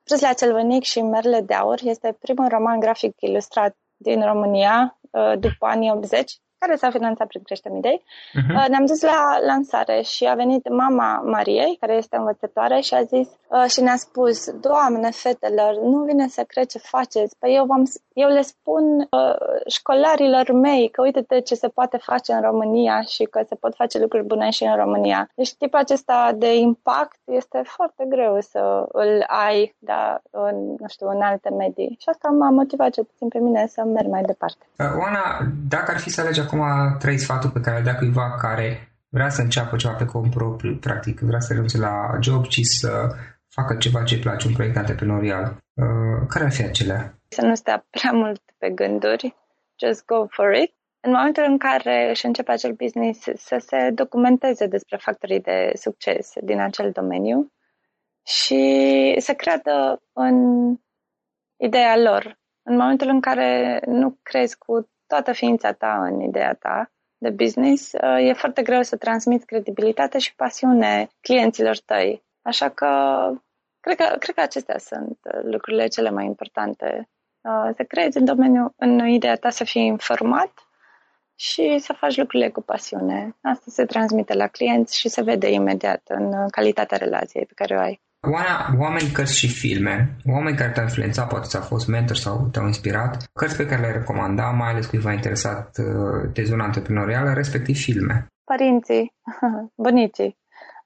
Trăsla 0.06 0.32
cel 0.32 0.52
vănic 0.52 0.82
și 0.82 1.00
Merle 1.00 1.40
de 1.40 1.54
Aur 1.54 1.78
este 1.82 2.16
primul 2.20 2.48
roman 2.48 2.80
grafic 2.80 3.20
ilustrat 3.20 3.76
din 3.96 4.24
România 4.24 4.98
uh, 5.10 5.32
după 5.38 5.66
anii 5.66 5.90
80 5.90 6.40
care 6.58 6.76
s-a 6.76 6.90
finanțat 6.90 7.26
prin 7.26 7.42
Creștem 7.42 7.76
Idei. 7.76 8.02
Uh-huh. 8.02 8.68
Ne-am 8.68 8.86
dus 8.86 9.02
la 9.02 9.38
lansare 9.46 10.00
și 10.00 10.24
a 10.24 10.34
venit 10.34 10.68
mama 10.68 11.22
Mariei, 11.24 11.76
care 11.80 11.92
este 11.92 12.16
învățătoare, 12.16 12.80
și 12.80 12.94
a 12.94 13.02
zis 13.02 13.28
uh, 13.48 13.64
și 13.68 13.80
ne-a 13.80 13.96
spus, 13.96 14.50
Doamne, 14.50 15.10
fetelor, 15.10 15.74
nu 15.82 15.98
vine 16.04 16.28
să 16.28 16.42
cred 16.46 16.66
ce 16.66 16.78
faceți. 16.78 17.36
Păi 17.38 17.54
eu, 17.54 17.64
v-am, 17.64 17.82
eu 18.12 18.28
le 18.28 18.42
spun 18.42 18.84
uh, 19.00 19.36
școlarilor 19.68 20.52
mei 20.52 20.88
că 20.90 21.02
uite 21.02 21.40
ce 21.40 21.54
se 21.54 21.68
poate 21.68 21.96
face 21.96 22.32
în 22.32 22.40
România 22.40 23.00
și 23.00 23.24
că 23.24 23.40
se 23.48 23.54
pot 23.54 23.74
face 23.74 23.98
lucruri 23.98 24.24
bune 24.26 24.50
și 24.50 24.64
în 24.64 24.76
România. 24.76 25.28
Deci 25.34 25.54
tipul 25.54 25.78
acesta 25.78 26.32
de 26.34 26.56
impact 26.56 27.18
este 27.24 27.62
foarte 27.64 28.04
greu 28.08 28.40
să 28.40 28.86
îl 28.92 29.24
ai 29.26 29.74
da, 29.78 30.20
în, 30.30 30.56
nu 30.78 30.86
știu, 30.88 31.08
în 31.08 31.20
alte 31.22 31.50
medii. 31.50 31.96
Și 32.00 32.08
asta 32.08 32.28
m-a 32.28 32.50
motivat 32.50 32.90
ce 32.90 33.02
puțin 33.02 33.28
pe 33.28 33.38
mine 33.38 33.66
să 33.66 33.82
merg 33.84 34.08
mai 34.08 34.22
departe. 34.22 34.66
Uh, 34.78 34.86
Oana, 35.00 35.22
dacă 35.68 35.90
ar 35.90 35.98
fi 35.98 36.10
să 36.10 36.20
alegi 36.20 36.40
acum 36.46 36.62
trei 36.98 37.18
sfaturi 37.18 37.52
pe 37.52 37.60
care 37.60 37.76
le 37.76 37.82
dea 37.82 37.96
cuiva 37.96 38.36
care 38.40 38.96
vrea 39.08 39.28
să 39.28 39.42
înceapă 39.42 39.76
ceva 39.76 39.94
pe 39.94 40.04
cont 40.04 40.30
propriu, 40.30 40.76
practic 40.76 41.20
vrea 41.20 41.40
să 41.40 41.52
renunțe 41.52 41.78
la 41.78 42.18
job, 42.20 42.46
ci 42.46 42.60
să 42.60 42.90
facă 43.48 43.76
ceva 43.76 44.02
ce 44.02 44.14
îi 44.14 44.20
place, 44.20 44.46
un 44.46 44.54
proiect 44.54 44.76
antreprenorial. 44.76 45.44
Uh, 45.74 46.26
care 46.28 46.44
ar 46.44 46.52
fi 46.52 46.62
acelea? 46.62 47.18
Să 47.28 47.46
nu 47.46 47.54
stea 47.54 47.86
prea 47.90 48.12
mult 48.12 48.42
pe 48.58 48.70
gânduri, 48.70 49.34
just 49.84 50.04
go 50.04 50.26
for 50.26 50.52
it. 50.54 50.74
În 51.00 51.10
momentul 51.12 51.44
în 51.46 51.58
care 51.58 52.10
își 52.10 52.26
începe 52.26 52.52
acel 52.52 52.72
business, 52.72 53.20
să 53.34 53.56
se 53.58 53.90
documenteze 53.90 54.66
despre 54.66 54.96
factorii 54.96 55.40
de 55.40 55.70
succes 55.74 56.32
din 56.42 56.60
acel 56.60 56.90
domeniu 56.90 57.52
și 58.26 58.62
să 59.18 59.32
creadă 59.32 60.02
în 60.12 60.36
ideea 61.56 61.96
lor. 61.96 62.38
În 62.62 62.76
momentul 62.76 63.08
în 63.08 63.20
care 63.20 63.80
nu 63.86 64.18
crezi 64.22 64.58
cu 64.58 64.90
toată 65.06 65.32
ființa 65.32 65.72
ta 65.72 66.06
în 66.06 66.20
ideea 66.20 66.54
ta 66.54 66.90
de 67.18 67.30
business, 67.30 67.92
uh, 67.92 68.28
e 68.28 68.32
foarte 68.32 68.62
greu 68.62 68.82
să 68.82 68.96
transmiți 68.96 69.46
credibilitate 69.46 70.18
și 70.18 70.34
pasiune 70.34 71.08
clienților 71.20 71.78
tăi. 71.78 72.24
Așa 72.42 72.68
că 72.68 72.88
cred 73.80 73.96
că, 73.96 74.16
cred 74.18 74.34
că 74.34 74.40
acestea 74.40 74.78
sunt 74.78 75.18
uh, 75.34 75.40
lucrurile 75.42 75.86
cele 75.86 76.10
mai 76.10 76.24
importante. 76.24 77.08
Uh, 77.40 77.70
să 77.76 77.82
crezi 77.82 78.18
în 78.18 78.24
domeniu, 78.24 78.74
în 78.76 79.08
ideea 79.08 79.36
ta 79.36 79.50
să 79.50 79.64
fii 79.64 79.86
informat 79.86 80.52
și 81.34 81.78
să 81.78 81.92
faci 81.92 82.16
lucrurile 82.16 82.50
cu 82.50 82.60
pasiune. 82.60 83.36
Asta 83.40 83.64
se 83.66 83.84
transmite 83.84 84.34
la 84.34 84.46
clienți 84.46 84.98
și 84.98 85.08
se 85.08 85.22
vede 85.22 85.50
imediat 85.50 86.02
în 86.08 86.48
calitatea 86.48 86.96
relației 86.96 87.46
pe 87.46 87.52
care 87.54 87.76
o 87.76 87.78
ai. 87.78 88.00
Oameni, 88.78 89.10
cărți 89.12 89.38
și 89.38 89.48
filme, 89.48 90.16
oameni 90.32 90.56
care 90.56 90.70
te-au 90.70 90.84
influențat, 90.84 91.28
poate 91.28 91.46
ți-au 91.46 91.62
fost 91.62 91.86
mentor 91.88 92.16
sau 92.16 92.48
te-au 92.52 92.66
inspirat, 92.66 93.30
cărți 93.32 93.56
pe 93.56 93.66
care 93.66 93.80
le-ai 93.80 93.92
recomanda, 93.92 94.50
mai 94.50 94.70
ales 94.70 94.86
cuiva 94.86 95.12
interesat 95.12 95.78
uh, 95.78 96.30
de 96.32 96.42
zona 96.44 96.64
antreprenorială, 96.64 97.32
respectiv 97.32 97.76
filme. 97.76 98.26
Părinții, 98.44 99.12
bunicii, 99.86 100.38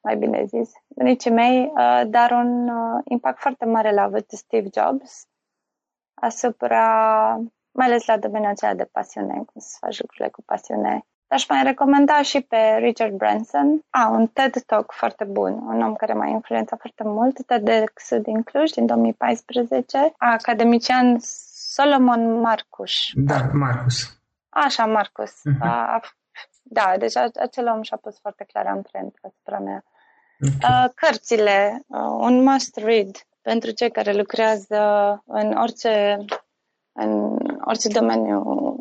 mai 0.03 0.17
bine 0.17 0.45
zis, 0.45 0.71
bunicii 0.89 1.31
mei, 1.31 1.73
uh, 1.75 2.03
dar 2.07 2.31
un 2.31 2.69
uh, 2.69 3.01
impact 3.05 3.41
foarte 3.41 3.65
mare 3.65 3.93
l-a 3.93 4.03
avut 4.03 4.27
Steve 4.29 4.69
Jobs 4.77 5.27
asupra, 6.15 6.85
mai 7.73 7.87
ales 7.87 8.07
la 8.07 8.19
domeniul 8.19 8.51
acela 8.51 8.75
de 8.75 8.89
pasiune, 8.93 9.35
cum 9.35 9.61
să 9.61 9.77
faci 9.81 10.01
lucrurile 10.01 10.29
cu 10.29 10.43
pasiune. 10.43 11.05
Aș 11.31 11.49
mai 11.49 11.63
recomanda 11.63 12.23
și 12.23 12.41
pe 12.41 12.77
Richard 12.79 13.13
Branson. 13.13 13.85
A, 13.91 14.09
un 14.09 14.27
TED 14.27 14.63
Talk 14.67 14.93
foarte 14.93 15.25
bun, 15.25 15.53
un 15.53 15.83
om 15.83 15.95
care 15.95 16.13
m-a 16.13 16.27
influențat 16.27 16.79
foarte 16.79 17.03
mult, 17.05 17.47
TEDx 17.47 18.09
din 18.23 18.43
Cluj, 18.43 18.71
din 18.71 18.87
2014, 18.87 20.15
academician 20.19 21.17
Solomon 21.75 22.41
Marcus. 22.41 22.93
Da, 23.15 23.51
Marcus. 23.53 24.21
Așa, 24.49 24.87
Marcus. 24.87 25.31
Uh-huh. 25.31 25.61
A, 25.61 26.01
da, 26.63 26.95
deci 26.99 27.17
acel 27.17 27.67
om 27.75 27.83
și-a 27.83 27.97
pus 27.97 28.19
foarte 28.21 28.45
clar 28.53 28.67
amprent 28.67 29.15
asupra 29.23 29.59
mea. 29.59 29.85
Okay. 30.41 30.85
Uh, 30.85 30.91
cărțile, 30.95 31.83
uh, 31.87 32.01
un 32.01 32.43
must 32.43 32.77
read 32.77 33.17
pentru 33.43 33.71
cei 33.71 33.91
care 33.91 34.13
lucrează 34.13 34.79
în 35.27 35.53
orice 35.53 36.25
în 36.93 37.39
orice 37.65 37.89
domeniu 37.89 38.43
uh, 38.45 38.80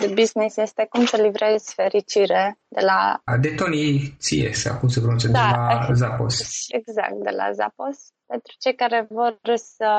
de 0.00 0.06
business 0.14 0.56
este 0.56 0.86
cum 0.90 1.04
să 1.04 1.16
livrezi 1.22 1.74
fericire 1.74 2.58
de 2.68 2.80
la... 2.80 3.20
De 3.40 3.54
Tony 3.54 4.16
Cies, 4.18 4.66
acum 4.66 4.88
se 4.88 5.00
pronunță, 5.00 5.28
da, 5.28 5.40
de 5.40 5.56
la 5.56 5.92
Zappos. 5.92 6.40
Exact, 6.68 7.22
de 7.22 7.30
la 7.30 7.52
Zappos. 7.52 7.96
Pentru 8.26 8.52
cei 8.58 8.74
care 8.74 9.06
vor 9.10 9.38
să, 9.54 9.90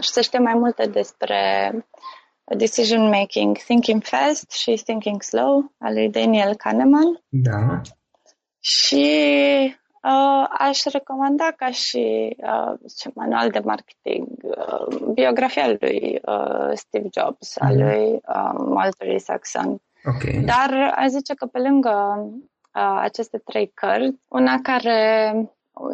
să 0.00 0.20
știe 0.20 0.38
mai 0.38 0.54
multe 0.54 0.86
despre 0.86 1.70
decision 2.56 3.08
making, 3.08 3.56
thinking 3.56 4.02
fast 4.02 4.50
și 4.50 4.82
thinking 4.84 5.22
slow, 5.22 5.72
al 5.78 5.92
lui 5.92 6.10
Daniel 6.10 6.54
Kahneman. 6.54 7.24
Da. 7.28 7.80
Și 8.60 9.06
Uh, 9.68 9.87
aș 10.58 10.84
recomanda 10.84 11.52
ca 11.56 11.70
și 11.70 12.36
uh, 12.38 13.12
manual 13.14 13.50
de 13.50 13.60
marketing 13.64 14.26
uh, 14.42 14.98
biografia 15.12 15.76
lui 15.80 16.20
uh, 16.26 16.70
Steve 16.74 17.08
Jobs, 17.18 17.52
mm-hmm. 17.52 17.66
a 17.66 17.68
mhm. 17.68 17.78
lui 17.78 18.12
uh, 18.12 18.52
Walter 18.56 19.08
Isaacson. 19.08 19.80
Okay. 20.04 20.42
Dar 20.44 20.92
aș 20.96 21.08
zice 21.08 21.34
că 21.34 21.46
pe 21.46 21.58
lângă 21.58 22.26
uh, 22.74 22.98
aceste 23.00 23.38
trei 23.38 23.70
cărți, 23.74 24.18
una 24.28 24.58
care 24.62 25.32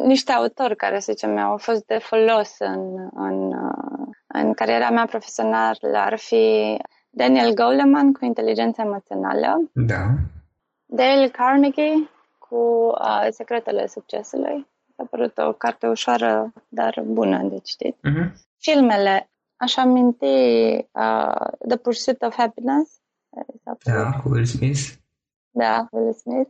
niște 0.05 0.31
autori 0.31 0.75
care, 0.75 0.99
să 0.99 1.11
zicem, 1.11 1.31
mi-au 1.31 1.57
fost 1.57 1.85
de 1.85 1.97
folos 1.97 2.55
în, 2.59 3.09
în, 3.13 3.53
uh, 3.53 4.07
în 4.27 4.53
cariera 4.53 4.89
mea 4.89 5.05
profesională 5.05 5.77
ar 5.93 6.17
fi 6.17 6.77
Daniel 7.09 7.53
Goleman 7.53 8.11
cu 8.11 8.25
inteligența 8.25 8.83
emoțională, 8.83 9.69
da. 9.73 10.05
Dale 10.85 11.27
Carnegie 11.27 12.09
cu 12.49 12.55
uh, 12.55 13.27
Secretele 13.29 13.87
Succesului. 13.87 14.67
A 14.95 15.03
părut 15.09 15.37
o 15.37 15.53
carte 15.53 15.87
ușoară, 15.87 16.53
dar 16.67 17.03
bună 17.05 17.43
de 17.43 17.59
citit. 17.59 17.95
Uh-huh. 17.95 18.31
Filmele, 18.57 19.29
aș 19.55 19.77
aminti 19.77 20.25
uh, 20.91 21.47
The 21.67 21.77
Pursuit 21.81 22.21
of 22.21 22.35
Happiness. 22.35 22.99
Da, 23.83 24.11
cu 24.23 24.29
Will 24.29 24.45
Smith. 24.45 24.93
Da, 25.49 25.87
Will 25.91 26.13
Smith. 26.13 26.49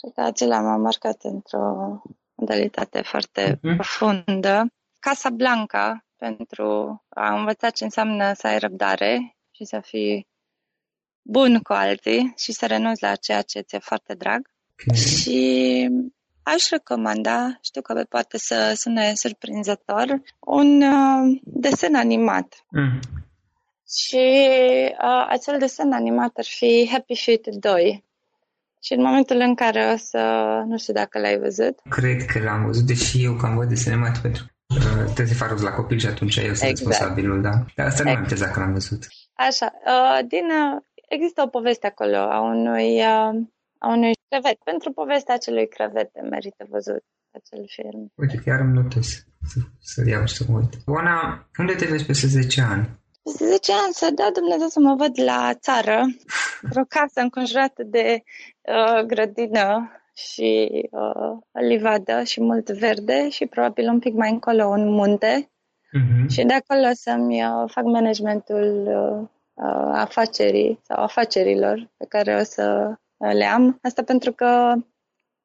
Cred 0.00 0.12
că 0.14 0.20
acela 0.20 0.60
m-a 0.60 0.76
marcat 0.76 1.22
într-o 1.22 2.02
modalitate 2.34 3.02
foarte 3.02 3.54
uh-huh. 3.56 3.76
profundă. 3.76 4.66
Casa 4.98 5.30
Blanca, 5.30 6.04
pentru 6.16 7.02
a 7.08 7.34
învăța 7.34 7.70
ce 7.70 7.84
înseamnă 7.84 8.32
să 8.32 8.46
ai 8.46 8.58
răbdare 8.58 9.36
și 9.50 9.64
să 9.64 9.80
fii 9.80 10.28
bun 11.22 11.62
cu 11.62 11.72
alții 11.72 12.32
și 12.36 12.52
să 12.52 12.66
renunți 12.66 13.02
la 13.02 13.14
ceea 13.14 13.42
ce 13.42 13.60
ți-e 13.60 13.78
foarte 13.78 14.14
drag. 14.14 14.49
Okay. 14.86 14.98
Și 14.98 15.88
aș 16.42 16.68
recomanda, 16.68 17.58
știu 17.62 17.82
că 17.82 18.04
poate 18.08 18.38
să 18.38 18.72
sune 18.76 19.14
surprinzător, 19.14 20.22
un 20.40 20.82
uh, 20.82 21.40
desen 21.42 21.94
animat. 21.94 22.64
Mm. 22.70 23.00
Și 23.88 24.38
uh, 24.90 25.26
acel 25.28 25.58
desen 25.58 25.92
animat 25.92 26.36
ar 26.36 26.44
fi 26.44 26.88
Happy 26.90 27.16
Feet 27.16 27.46
2. 27.46 28.04
Și 28.82 28.92
în 28.92 29.02
momentul 29.02 29.36
în 29.36 29.54
care 29.54 29.90
o 29.94 29.96
să... 29.96 30.18
Nu 30.66 30.78
știu 30.78 30.92
dacă 30.92 31.18
l-ai 31.18 31.38
văzut. 31.38 31.78
Cred 31.88 32.24
că 32.24 32.38
l-am 32.38 32.64
văzut, 32.64 32.86
deși 32.86 33.24
eu 33.24 33.34
cam 33.34 33.56
văd 33.56 33.68
desene 33.68 33.94
animate 33.94 34.18
pentru 34.22 34.44
uh, 34.76 35.04
trebuie 35.04 35.26
să 35.26 35.44
fac 35.44 35.60
la 35.60 35.70
copil 35.70 35.98
și 35.98 36.06
atunci 36.06 36.36
eu 36.36 36.54
sunt 36.54 36.70
exact. 36.70 36.78
responsabilul, 36.78 37.42
da? 37.42 37.50
Dar 37.76 37.86
asta 37.86 38.02
exact. 38.02 38.30
nu 38.30 38.36
am 38.36 38.40
dacă 38.46 38.60
l-am 38.60 38.72
văzut. 38.72 39.06
Așa. 39.34 39.72
Uh, 39.86 40.26
din, 40.28 40.44
uh, 40.44 40.82
există 41.08 41.42
o 41.42 41.46
poveste 41.46 41.86
acolo 41.86 42.16
a 42.16 42.40
unui 42.40 43.00
uh, 43.00 43.40
a 43.84 43.86
unui 43.88 44.12
crevet. 44.28 44.58
Pentru 44.64 44.92
povestea 44.92 45.34
acelui 45.34 45.68
crevete 45.68 46.20
merită 46.20 46.62
văzut 46.68 47.04
acel 47.38 47.64
film. 47.66 48.12
Uite, 48.14 48.36
chiar 48.44 48.60
îmi 48.60 48.72
notez 48.72 49.06
să, 49.50 49.58
să 49.80 50.08
iau 50.08 50.24
și 50.26 50.34
să 50.34 50.44
mă 50.48 50.58
uit. 50.58 50.72
Oana, 50.86 51.48
unde 51.58 51.74
te 51.74 51.86
vezi 51.86 52.06
peste 52.06 52.26
10 52.26 52.60
ani? 52.60 52.84
Peste 53.22 53.44
10 53.46 53.72
ani 53.72 53.92
să 53.92 54.10
dea 54.14 54.30
Dumnezeu 54.30 54.68
să 54.68 54.80
mă 54.80 54.94
văd 54.94 55.20
la 55.20 55.54
țară, 55.54 55.98
într-o 56.62 56.84
casă 56.88 57.20
înconjurată 57.20 57.82
de 57.82 58.22
uh, 58.60 59.04
grădină 59.06 59.90
și 60.14 60.68
uh, 60.90 61.62
livadă 61.68 62.22
și 62.22 62.40
mult 62.40 62.70
verde 62.70 63.28
și 63.28 63.46
probabil 63.46 63.88
un 63.88 63.98
pic 63.98 64.14
mai 64.14 64.30
încolo 64.30 64.66
un 64.66 64.88
munte. 64.88 65.50
Uh-huh. 65.98 66.26
Și 66.28 66.44
de 66.44 66.54
acolo 66.54 66.90
să-mi 66.92 67.44
uh, 67.44 67.70
fac 67.70 67.84
managementul 67.84 68.86
uh, 68.86 69.28
uh, 69.54 69.90
afacerii 69.92 70.80
sau 70.82 71.02
afacerilor 71.02 71.90
pe 71.96 72.06
care 72.08 72.34
o 72.40 72.42
să 72.42 72.94
le 73.32 73.44
am. 73.44 73.78
Asta 73.82 74.02
pentru 74.02 74.32
că 74.32 74.74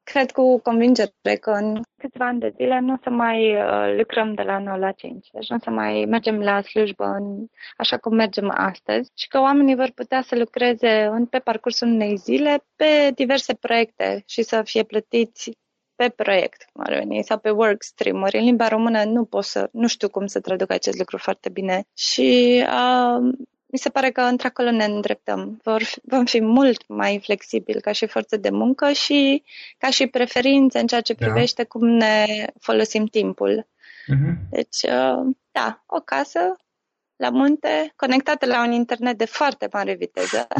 cred 0.03 0.31
cu 0.31 0.59
convingere 0.59 1.35
că 1.39 1.51
în 1.51 1.81
câțiva 1.97 2.25
ani 2.25 2.39
de 2.39 2.53
zile 2.55 2.79
nu 2.79 2.93
o 2.93 2.97
să 3.03 3.09
mai 3.09 3.55
uh, 3.55 3.97
lucrăm 3.97 4.33
de 4.33 4.41
la 4.41 4.59
9 4.59 4.77
la 4.77 4.91
5. 4.91 5.27
Deci 5.31 5.49
nu 5.49 5.55
o 5.55 5.59
să 5.63 5.69
mai 5.69 6.05
mergem 6.05 6.39
la 6.39 6.61
slujbă 6.61 7.05
în, 7.05 7.45
așa 7.77 7.97
cum 7.97 8.15
mergem 8.15 8.53
astăzi 8.55 9.11
și 9.15 9.27
că 9.27 9.39
oamenii 9.39 9.75
vor 9.75 9.91
putea 9.95 10.21
să 10.21 10.35
lucreze 10.37 11.03
în, 11.03 11.25
pe 11.25 11.39
parcursul 11.39 11.87
unei 11.87 12.17
zile 12.17 12.63
pe 12.75 13.11
diverse 13.15 13.53
proiecte 13.53 14.23
și 14.27 14.41
să 14.41 14.61
fie 14.63 14.83
plătiți 14.83 15.51
pe 15.95 16.09
proiect, 16.09 16.65
cum 16.71 16.83
ar 16.85 16.93
veni, 16.93 17.23
sau 17.23 17.37
pe 17.39 17.49
work 17.49 17.83
stream-uri. 17.83 18.37
În 18.37 18.43
limba 18.43 18.67
română 18.67 19.03
nu 19.03 19.25
pot 19.25 19.43
să, 19.43 19.69
nu 19.71 19.87
știu 19.87 20.09
cum 20.09 20.25
să 20.25 20.39
traduc 20.39 20.71
acest 20.71 20.97
lucru 20.97 21.17
foarte 21.17 21.49
bine. 21.49 21.83
Și 21.93 22.61
uh, 22.67 23.33
mi 23.75 23.81
se 23.81 23.89
pare 23.89 24.11
că 24.11 24.21
într-acolo 24.21 24.71
ne 24.71 24.85
îndreptăm. 24.85 25.59
Vor 25.63 25.83
fi, 25.83 25.99
vom 26.03 26.25
fi 26.25 26.41
mult 26.41 26.87
mai 26.87 27.19
flexibili 27.23 27.81
ca 27.81 27.91
și 27.91 28.05
forță 28.05 28.37
de 28.37 28.49
muncă 28.49 28.91
și 28.91 29.43
ca 29.77 29.89
și 29.89 30.07
preferințe 30.07 30.79
în 30.79 30.87
ceea 30.87 31.01
ce 31.01 31.13
da. 31.13 31.25
privește 31.25 31.61
da. 31.61 31.67
cum 31.67 31.87
ne 31.87 32.25
folosim 32.59 33.05
timpul. 33.05 33.67
Uh-huh. 33.67 34.49
Deci, 34.49 34.81
uh, 34.83 35.35
da, 35.51 35.83
o 35.85 35.99
casă 35.99 36.55
la 37.15 37.29
munte, 37.29 37.93
conectată 37.95 38.45
la 38.45 38.63
un 38.63 38.71
internet 38.71 39.17
de 39.17 39.25
foarte 39.25 39.67
mare 39.71 39.93
viteză. 39.93 40.47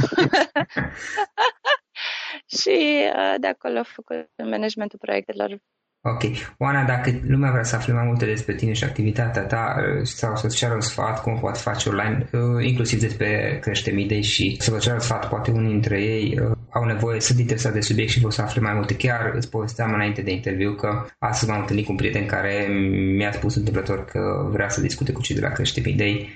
și 2.59 3.03
uh, 3.15 3.35
de 3.37 3.47
acolo 3.47 3.83
făcut 3.83 4.29
managementul 4.37 4.99
proiectelor 4.99 5.61
Ok. 6.07 6.23
Oana, 6.57 6.83
dacă 6.83 7.11
lumea 7.27 7.51
vrea 7.51 7.63
să 7.63 7.75
afle 7.75 7.93
mai 7.93 8.05
multe 8.05 8.25
despre 8.25 8.55
tine 8.55 8.73
și 8.73 8.83
activitatea 8.83 9.41
ta 9.41 9.75
uh, 9.77 10.03
sau 10.03 10.35
să-ți 10.35 10.55
ceară 10.55 10.73
un 10.73 10.81
sfat, 10.81 11.21
cum 11.21 11.39
poate 11.39 11.59
face 11.59 11.89
online, 11.89 12.29
uh, 12.31 12.65
inclusiv 12.65 12.99
despre 12.99 13.59
creștem 13.61 13.97
idei 13.97 14.21
și 14.21 14.57
să 14.59 14.71
vă 14.71 14.77
ceară 14.77 14.99
sfat, 14.99 15.29
poate 15.29 15.51
unii 15.51 15.69
dintre 15.69 16.01
ei 16.01 16.39
uh, 16.41 16.57
au 16.69 16.83
nevoie, 16.83 17.19
să 17.19 17.33
interesat 17.39 17.73
de 17.73 17.81
subiect 17.81 18.11
și 18.11 18.19
vor 18.19 18.31
să 18.31 18.41
afle 18.41 18.61
mai 18.61 18.73
multe. 18.73 18.95
Chiar 18.95 19.31
îți 19.35 19.49
povesteam 19.49 19.93
înainte 19.93 20.21
de 20.21 20.31
interviu 20.31 20.73
că 20.73 21.05
astăzi 21.19 21.51
m-am 21.51 21.59
întâlnit 21.59 21.85
cu 21.85 21.91
un 21.91 21.97
prieten 21.97 22.25
care 22.25 22.67
mi-a 23.15 23.31
spus 23.31 23.55
întâmplător 23.55 24.05
că 24.05 24.47
vrea 24.51 24.69
să 24.69 24.81
discute 24.81 25.11
cu 25.11 25.21
cei 25.21 25.35
de 25.35 25.41
la 25.41 25.49
creștem 25.49 25.83
idei 25.85 26.29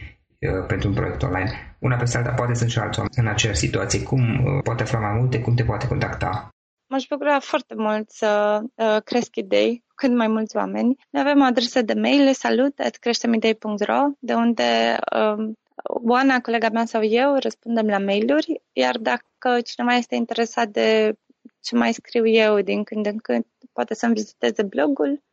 pentru 0.67 0.87
un 0.89 0.95
proiect 0.95 1.23
online. 1.23 1.75
Una 1.79 1.95
peste 1.95 2.17
alta 2.17 2.29
poate 2.29 2.53
sunt 2.53 2.69
și 2.69 2.79
alți 2.79 2.99
în 3.15 3.27
aceeași 3.27 3.59
situație. 3.59 4.03
Cum 4.03 4.41
poate 4.63 4.83
afla 4.83 4.99
mai 4.99 5.17
multe? 5.19 5.39
Cum 5.39 5.55
te 5.55 5.63
poate 5.63 5.87
contacta? 5.87 6.49
M-aș 6.89 7.05
bucura 7.09 7.39
foarte 7.39 7.75
mult 7.75 8.09
să 8.09 8.61
uh, 8.75 8.97
cresc 9.03 9.35
idei 9.35 9.83
cât 9.95 10.11
mai 10.11 10.27
mulți 10.27 10.55
oameni. 10.55 10.97
Noi 11.09 11.21
avem 11.21 11.41
o 11.41 11.43
adresă 11.43 11.81
de 11.81 11.93
mail, 11.93 12.33
salut, 12.33 12.79
at 12.79 12.95
creștemidei.ro, 12.95 14.07
de 14.19 14.33
unde 14.33 14.97
uh, 15.15 15.49
Oana, 15.83 16.41
colega 16.41 16.69
mea 16.69 16.85
sau 16.85 17.03
eu 17.03 17.35
răspundem 17.35 17.87
la 17.87 17.97
mail-uri, 17.97 18.61
iar 18.73 18.97
dacă 18.97 19.61
cineva 19.61 19.95
este 19.95 20.15
interesat 20.15 20.67
de 20.67 21.17
ce 21.61 21.75
mai 21.75 21.93
scriu 21.93 22.27
eu 22.27 22.61
din 22.61 22.83
când 22.83 23.05
în 23.05 23.17
când, 23.17 23.45
poate 23.73 23.93
să-mi 23.93 24.13
viziteze 24.13 24.63
blogul 24.63 25.23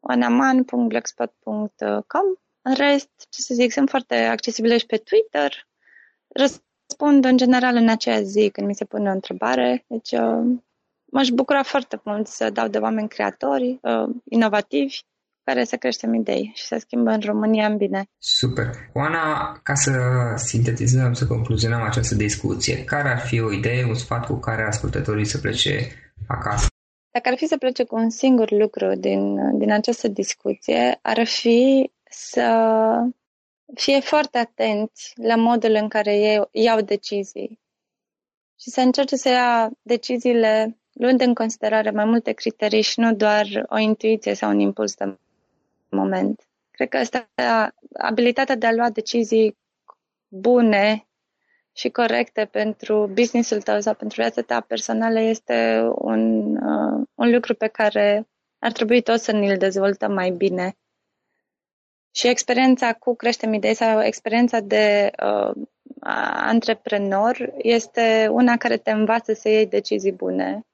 oanaman.blogspot.com. 0.00 2.24
În 2.62 2.74
rest, 2.74 3.10
ce 3.28 3.40
să 3.40 3.54
zic, 3.54 3.72
sunt 3.72 3.88
foarte 3.88 4.14
accesibile 4.14 4.78
și 4.78 4.86
pe 4.86 4.96
Twitter. 4.96 5.68
Răspund 6.28 7.24
în 7.24 7.36
general 7.36 7.76
în 7.76 7.88
aceea 7.88 8.22
zi 8.22 8.50
când 8.50 8.66
mi 8.66 8.74
se 8.74 8.84
pune 8.84 9.08
o 9.08 9.12
întrebare, 9.12 9.84
deci 9.86 10.10
uh, 10.10 10.58
m-aș 11.10 11.28
bucura 11.28 11.62
foarte 11.62 12.00
mult 12.04 12.26
să 12.26 12.50
dau 12.50 12.68
de 12.68 12.78
oameni 12.78 13.08
creatori, 13.08 13.78
uh, 13.82 14.14
inovativi, 14.24 15.00
care 15.44 15.64
să 15.64 15.76
creștem 15.76 16.14
idei 16.14 16.52
și 16.54 16.64
să 16.64 16.76
schimbă 16.78 17.10
în 17.10 17.20
România 17.20 17.66
în 17.66 17.76
bine. 17.76 18.04
Super. 18.18 18.66
Oana, 18.92 19.52
ca 19.62 19.74
să 19.74 19.92
sintetizăm, 20.36 21.12
să 21.12 21.26
concluzionăm 21.26 21.82
această 21.82 22.14
discuție, 22.14 22.84
care 22.84 23.08
ar 23.08 23.18
fi 23.18 23.40
o 23.40 23.52
idee, 23.52 23.84
un 23.84 23.94
sfat 23.94 24.26
cu 24.26 24.34
care 24.34 24.62
ascultătorii 24.62 25.24
să 25.24 25.38
plece 25.38 25.88
acasă? 26.28 26.66
Dacă 27.10 27.28
ar 27.28 27.36
fi 27.36 27.46
să 27.46 27.56
plece 27.56 27.84
cu 27.84 27.96
un 27.96 28.10
singur 28.10 28.50
lucru 28.50 28.94
din, 28.94 29.58
din 29.58 29.72
această 29.72 30.08
discuție, 30.08 30.98
ar 31.02 31.26
fi 31.26 31.90
să 32.10 32.48
fie 33.74 34.00
foarte 34.00 34.38
atenți 34.38 35.12
la 35.16 35.36
modul 35.36 35.74
în 35.74 35.88
care 35.88 36.16
ei 36.16 36.48
iau 36.50 36.80
decizii 36.80 37.60
și 38.60 38.70
să 38.70 38.80
încerce 38.80 39.16
să 39.16 39.28
ia 39.28 39.70
deciziile 39.82 40.79
luând 41.00 41.20
în 41.20 41.34
considerare 41.34 41.90
mai 41.90 42.04
multe 42.04 42.32
criterii 42.32 42.82
și 42.82 43.00
nu 43.00 43.14
doar 43.14 43.46
o 43.68 43.78
intuiție 43.78 44.34
sau 44.34 44.50
un 44.50 44.58
impuls 44.58 44.94
de 44.94 45.18
moment. 45.88 46.48
Cred 46.70 46.88
că 46.88 46.96
asta, 46.96 47.28
abilitatea 47.92 48.54
de 48.54 48.66
a 48.66 48.72
lua 48.72 48.90
decizii 48.90 49.56
bune 50.28 51.08
și 51.72 51.88
corecte 51.88 52.44
pentru 52.44 53.10
businessul 53.14 53.62
tău 53.62 53.80
sau 53.80 53.94
pentru 53.94 54.20
viața 54.20 54.42
ta 54.42 54.60
personală 54.60 55.20
este 55.20 55.88
un, 55.94 56.56
uh, 56.56 57.06
un 57.14 57.30
lucru 57.30 57.54
pe 57.54 57.66
care 57.66 58.28
ar 58.58 58.72
trebui 58.72 59.02
toți 59.02 59.24
să 59.24 59.32
ne-l 59.32 59.56
dezvoltăm 59.56 60.12
mai 60.12 60.30
bine. 60.30 60.74
Și 62.10 62.28
experiența 62.28 62.92
cu 62.92 63.14
Creștem 63.14 63.52
Idei 63.52 63.74
sau 63.74 64.02
experiența 64.02 64.60
de 64.60 65.10
uh, 65.24 65.50
antreprenor 66.32 67.52
este 67.56 68.28
una 68.30 68.56
care 68.56 68.76
te 68.76 68.90
învață 68.90 69.32
să 69.32 69.48
iei 69.48 69.66
decizii 69.66 70.12
bune 70.12 70.64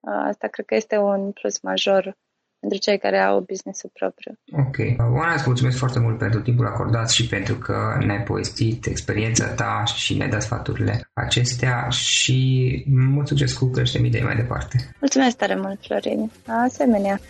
Asta 0.00 0.48
cred 0.48 0.66
că 0.66 0.74
este 0.74 0.96
un 0.96 1.32
plus 1.32 1.60
major 1.60 2.16
pentru 2.60 2.78
cei 2.78 2.98
care 2.98 3.18
au 3.18 3.40
business-ul 3.40 3.90
propriu. 3.92 4.32
Ok. 4.52 4.76
Oana, 5.16 5.32
îți 5.32 5.42
mulțumesc 5.46 5.78
foarte 5.78 5.98
mult 5.98 6.18
pentru 6.18 6.40
timpul 6.40 6.66
acordat 6.66 7.10
și 7.10 7.26
pentru 7.26 7.54
că 7.54 7.98
ne-ai 8.06 8.22
povestit 8.22 8.86
experiența 8.86 9.46
ta 9.54 9.82
și 9.84 10.16
ne-ai 10.16 10.28
dat 10.28 10.42
sfaturile 10.42 11.10
acestea 11.12 11.88
și 11.88 12.84
mult 12.88 13.26
succes 13.26 13.52
cu 13.52 13.70
creștem 13.70 14.04
idei 14.04 14.22
mai 14.22 14.36
departe. 14.36 14.90
Mulțumesc 15.00 15.36
tare 15.36 15.54
mult, 15.54 15.80
Florin. 15.80 16.30
Asemenea. 16.46 17.20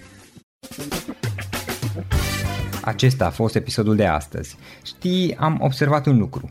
Acesta 2.83 3.27
a 3.27 3.31
fost 3.31 3.55
episodul 3.55 3.97
de 3.97 4.07
astăzi. 4.07 4.57
Știi, 4.85 5.37
am 5.37 5.59
observat 5.61 6.07
un 6.07 6.19
lucru. 6.19 6.51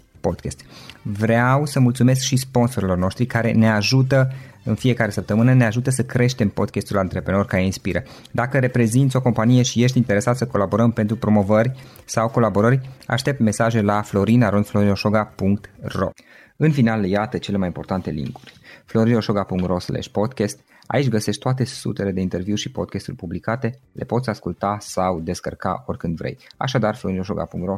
podcast. 0.21 0.61
Vreau 1.01 1.65
să 1.65 1.79
mulțumesc 1.79 2.21
și 2.21 2.35
sponsorilor 2.35 2.97
noștri 2.97 3.25
care 3.25 3.51
ne 3.51 3.69
ajută 3.69 4.31
în 4.63 4.75
fiecare 4.75 5.11
săptămână 5.11 5.53
ne 5.53 5.65
ajută 5.65 5.89
să 5.89 6.03
creștem 6.03 6.49
podcastul 6.49 6.97
Antreprenor 6.97 7.45
care 7.45 7.65
inspiră. 7.65 8.03
Dacă 8.31 8.59
reprezinți 8.59 9.15
o 9.15 9.21
companie 9.21 9.61
și 9.61 9.83
ești 9.83 9.97
interesat 9.97 10.37
să 10.37 10.47
colaborăm 10.47 10.91
pentru 10.91 11.15
promovări 11.15 11.71
sau 12.05 12.29
colaborări, 12.29 12.89
aștept 13.07 13.39
mesaje 13.39 13.81
la 13.81 14.01
florinarondflorinoșoga.ro 14.01 16.09
În 16.57 16.71
final, 16.71 17.05
iată 17.05 17.37
cele 17.37 17.57
mai 17.57 17.67
importante 17.67 18.09
linkuri. 18.09 18.53
florinoșoga.ro 18.85 19.77
podcast 20.11 20.59
Aici 20.87 21.09
găsești 21.09 21.41
toate 21.41 21.63
sutele 21.63 22.11
de 22.11 22.21
interviuri 22.21 22.59
și 22.59 22.71
podcasturi 22.71 23.17
publicate, 23.17 23.79
le 23.91 24.05
poți 24.05 24.29
asculta 24.29 24.77
sau 24.79 25.19
descărca 25.19 25.83
oricând 25.87 26.17
vrei. 26.17 26.37
Așadar, 26.57 26.95
florinoșoga.ro 26.95 27.75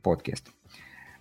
podcast. 0.00 0.54